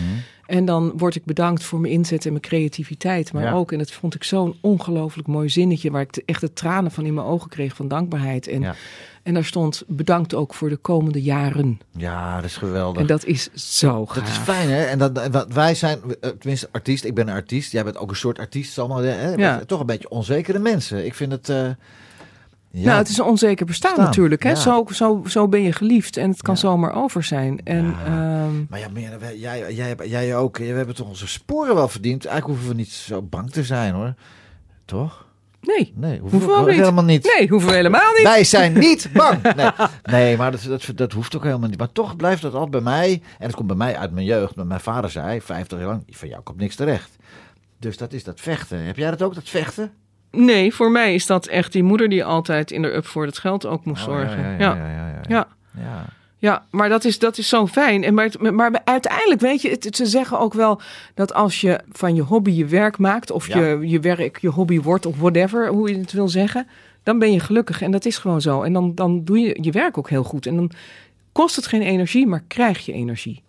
[0.47, 3.33] En dan word ik bedankt voor mijn inzet en mijn creativiteit.
[3.33, 3.51] Maar Ja.
[3.53, 5.91] ook, en dat vond ik zo'n ongelooflijk mooi zinnetje...
[5.91, 8.47] waar ik de- echt de tranen van in mijn ogen kreeg van dankbaarheid.
[8.47, 8.75] En, Ja.
[9.23, 11.79] en daar stond bedankt ook voor de komende jaren.
[11.97, 13.01] Ja, dat is geweldig.
[13.01, 14.15] En dat is zo gaaf.
[14.15, 14.83] Dat is fijn, hè?
[14.83, 17.71] En dat, wij zijn, eh, tenminste artiest, ik ben een artiest.
[17.71, 18.79] Jij bent ook een soort artiest.
[18.79, 19.33] Allemaal, hè?
[19.33, 19.61] Ja.
[19.65, 21.05] Toch een beetje onzekere mensen.
[21.05, 21.49] Ik vind het...
[21.49, 21.69] eh,
[22.79, 24.43] ja, nou, het is een onzeker bestaan, Bestaan, natuurlijk.
[24.43, 24.49] Hè?
[24.49, 24.55] ja.
[24.55, 26.59] Zo, zo, zo ben je geliefd en het kan Ja.
[26.59, 27.59] zomaar over zijn.
[27.63, 30.57] En, ehm, Maar ja, wij- jij, jij, jij ook.
[30.57, 32.25] We hebben toch onze sporen wel verdiend.
[32.25, 34.13] Eigenlijk hoeven we niet zo bang te zijn, hoor.
[34.85, 35.25] Toch?
[35.61, 36.79] nee, Nee, hoeven we niet.
[36.79, 37.33] helemaal niet.
[37.37, 38.23] Nee, hoeven we helemaal niet.
[38.23, 39.41] Wij zijn niet bang.
[39.55, 39.71] Nee,
[40.03, 41.77] nee maar dat, dat, dat hoeft ook helemaal niet.
[41.77, 43.21] Maar toch blijft dat altijd bij mij.
[43.39, 44.55] En het komt bij mij uit mijn jeugd.
[44.55, 47.15] Maar mijn vader zei, 50 jaar lang, van jou komt niks terecht.
[47.79, 48.83] Dus dat is dat vechten.
[48.85, 49.91] Heb jij dat ook, dat vechten?
[50.31, 53.37] Nee, voor mij is dat echt die moeder die altijd in de up voor het
[53.37, 54.41] geld ook moest Oh, zorgen.
[54.43, 55.21] ja, ja, ja, ja, ja, ja.
[55.27, 55.47] ja.
[55.81, 56.05] Ja.
[56.39, 58.03] Ja, maar dat is, dat is zo fijn.
[58.03, 60.81] En maar, maar uiteindelijk, weet je, het, ze zeggen ook wel
[61.13, 64.81] dat als je van je hobby je werk maakt, of je, je werk je hobby
[64.81, 66.67] wordt, of whatever, hoe je het wil zeggen,
[67.03, 67.81] dan ben je gelukkig.
[67.81, 68.61] En dat is gewoon zo.
[68.61, 70.45] En dan, dan doe je je werk ook heel goed.
[70.45, 70.71] En dan
[71.31, 73.43] kost het geen energie, maar krijg je energie.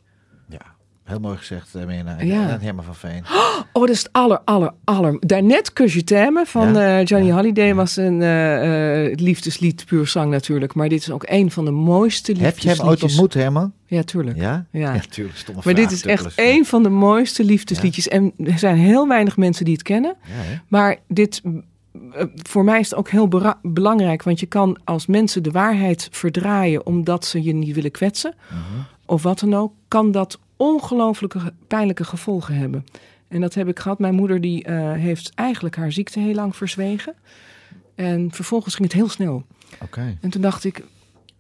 [1.09, 2.18] Heel mooi gezegd, eh, Mirna.
[2.18, 2.48] En, Ja.
[2.48, 3.24] en Herman van Veen.
[3.72, 5.16] Oh, dat is het aller, aller, aller.
[5.20, 10.74] Daarnet You Theme van Ja, eh, Johnny Holiday was een eh, liefdeslied, puur zang natuurlijk.
[10.74, 12.76] Maar dit is ook een van de mooiste Heb liefdesliedjes.
[12.76, 13.72] je hem ooit ontmoet, Herman?
[13.86, 14.36] Ja, tuurlijk.
[14.36, 14.66] Ja?
[14.70, 14.94] Ja.
[14.94, 15.36] Ja, tuurlijk.
[15.38, 18.09] Stomme Maar dit is echt een van de mooiste liefdesliedjes.
[18.09, 20.16] En er zijn heel weinig mensen die het kennen.
[20.68, 21.42] Maar dit,
[22.42, 23.28] voor mij is het ook heel
[23.62, 24.22] belangrijk.
[24.22, 28.34] Want je kan als mensen de waarheid verdraaien omdat ze je niet willen kwetsen.
[28.48, 28.59] Mhm.
[29.06, 29.72] Of wat dan ook.
[29.88, 32.84] Kan dat ongelooflijke pijnlijke gevolgen hebben.
[33.28, 33.98] En dat heb ik gehad.
[33.98, 37.14] Mijn moeder die, eh, heeft eigenlijk haar ziekte heel lang verzwegen.
[37.94, 39.44] En vervolgens ging het heel snel.
[39.82, 40.18] Oké.
[40.20, 40.84] En toen dacht ik,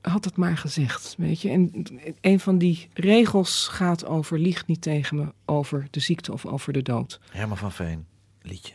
[0.00, 1.50] had het maar gezegd, weet je.
[1.50, 1.84] En
[2.20, 6.72] een van die regels gaat over, lieg niet tegen me over de ziekte of over
[6.72, 7.20] de dood.
[7.30, 8.06] Herman van Veen,
[8.42, 8.74] liedje.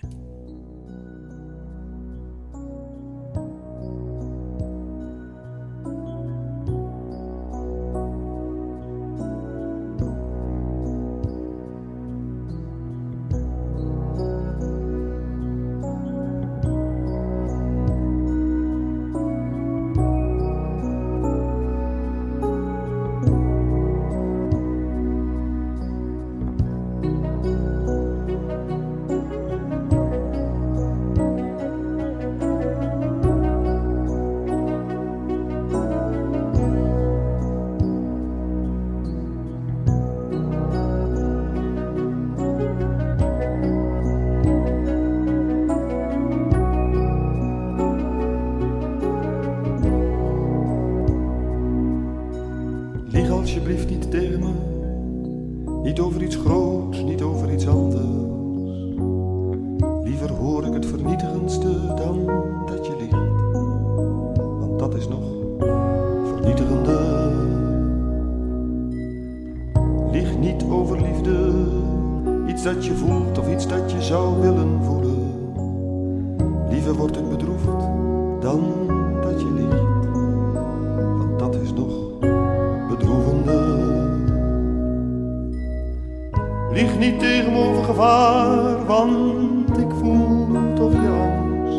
[86.71, 91.77] Lieg niet tegen me over gevaar, want ik voel toch je angst.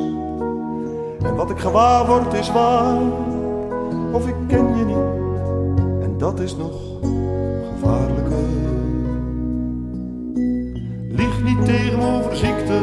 [1.24, 3.01] En wat ik gewaar word is waar,
[4.12, 6.03] of ik ken je niet.
[6.03, 6.72] En dat is nog
[7.72, 8.45] gevaarlijker.
[11.09, 12.80] Lieg niet tegen me over ziekte,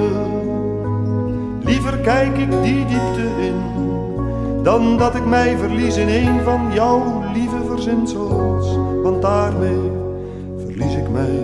[1.64, 3.72] liever kijk ik die diepte in
[4.64, 9.92] dan dat ik mij verlies in een van jouw lieve verzinsels, want daarmee
[10.58, 11.41] verlies ik mij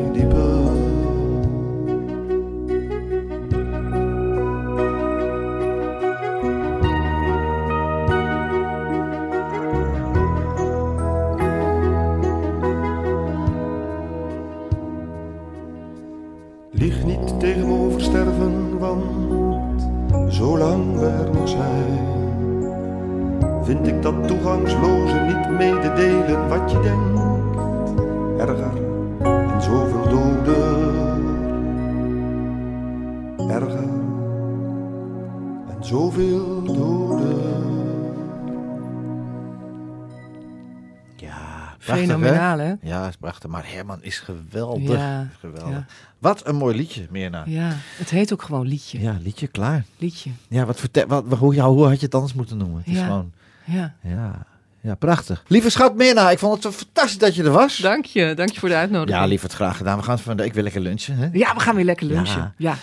[44.08, 44.98] is geweldig.
[44.98, 45.70] Ja, geweldig.
[45.70, 45.86] ja.
[46.18, 47.44] Wat een mooi liedje, Mirna.
[47.46, 49.00] Ja, het heet ook gewoon liedje.
[49.02, 49.86] Ja, liedje klaar.
[49.98, 50.30] Liedje.
[50.48, 52.78] Ja, wat vertel, wat, hoe, ja, hoe had je het anders moeten noemen?
[52.78, 53.06] Het is Ja.
[53.06, 53.32] gewoon,
[53.64, 53.94] Ja.
[54.02, 54.46] ja,
[54.82, 55.44] ja, prachtig.
[55.48, 57.78] Lieve schat Mirna, ik vond het zo fantastisch dat je er was.
[57.78, 59.18] Dank je, dank je voor de uitnodiging.
[59.20, 59.98] Ja, lieverd, graag gedaan.
[59.98, 61.16] We gaan van de, ik wil lekker lunchen.
[61.18, 61.30] Hè?
[61.32, 62.54] Ja, we gaan weer lekker lunchen.
[62.58, 62.70] Ja.
[62.72, 62.76] Ja.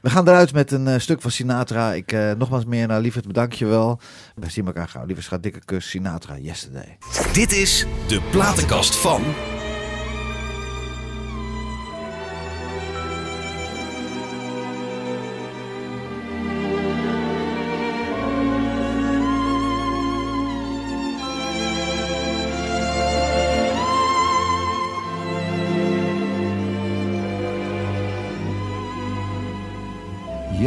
[0.00, 1.92] We gaan eruit met een eh, stuk van Sinatra.
[1.92, 4.00] Ik, eh, nogmaals Mirna, lieverd, bedank je wel.
[4.34, 5.04] We zien elkaar gauw.
[5.06, 5.88] Lieve schat, dikke kus.
[5.90, 6.98] Sinatra, yesterday.
[7.32, 9.22] Dit is de platenkast van.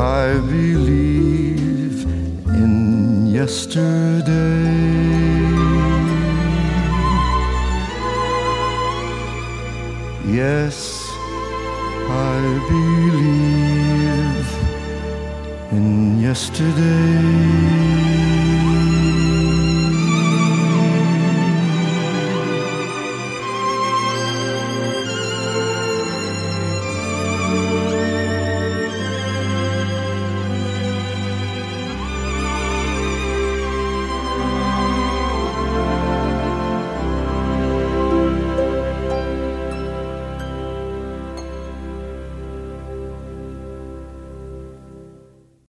[0.00, 2.04] I believe
[2.46, 4.24] in yesterday.
[10.26, 11.06] Yes,
[12.08, 12.40] I
[12.70, 14.48] believe
[15.72, 17.99] in yesterday.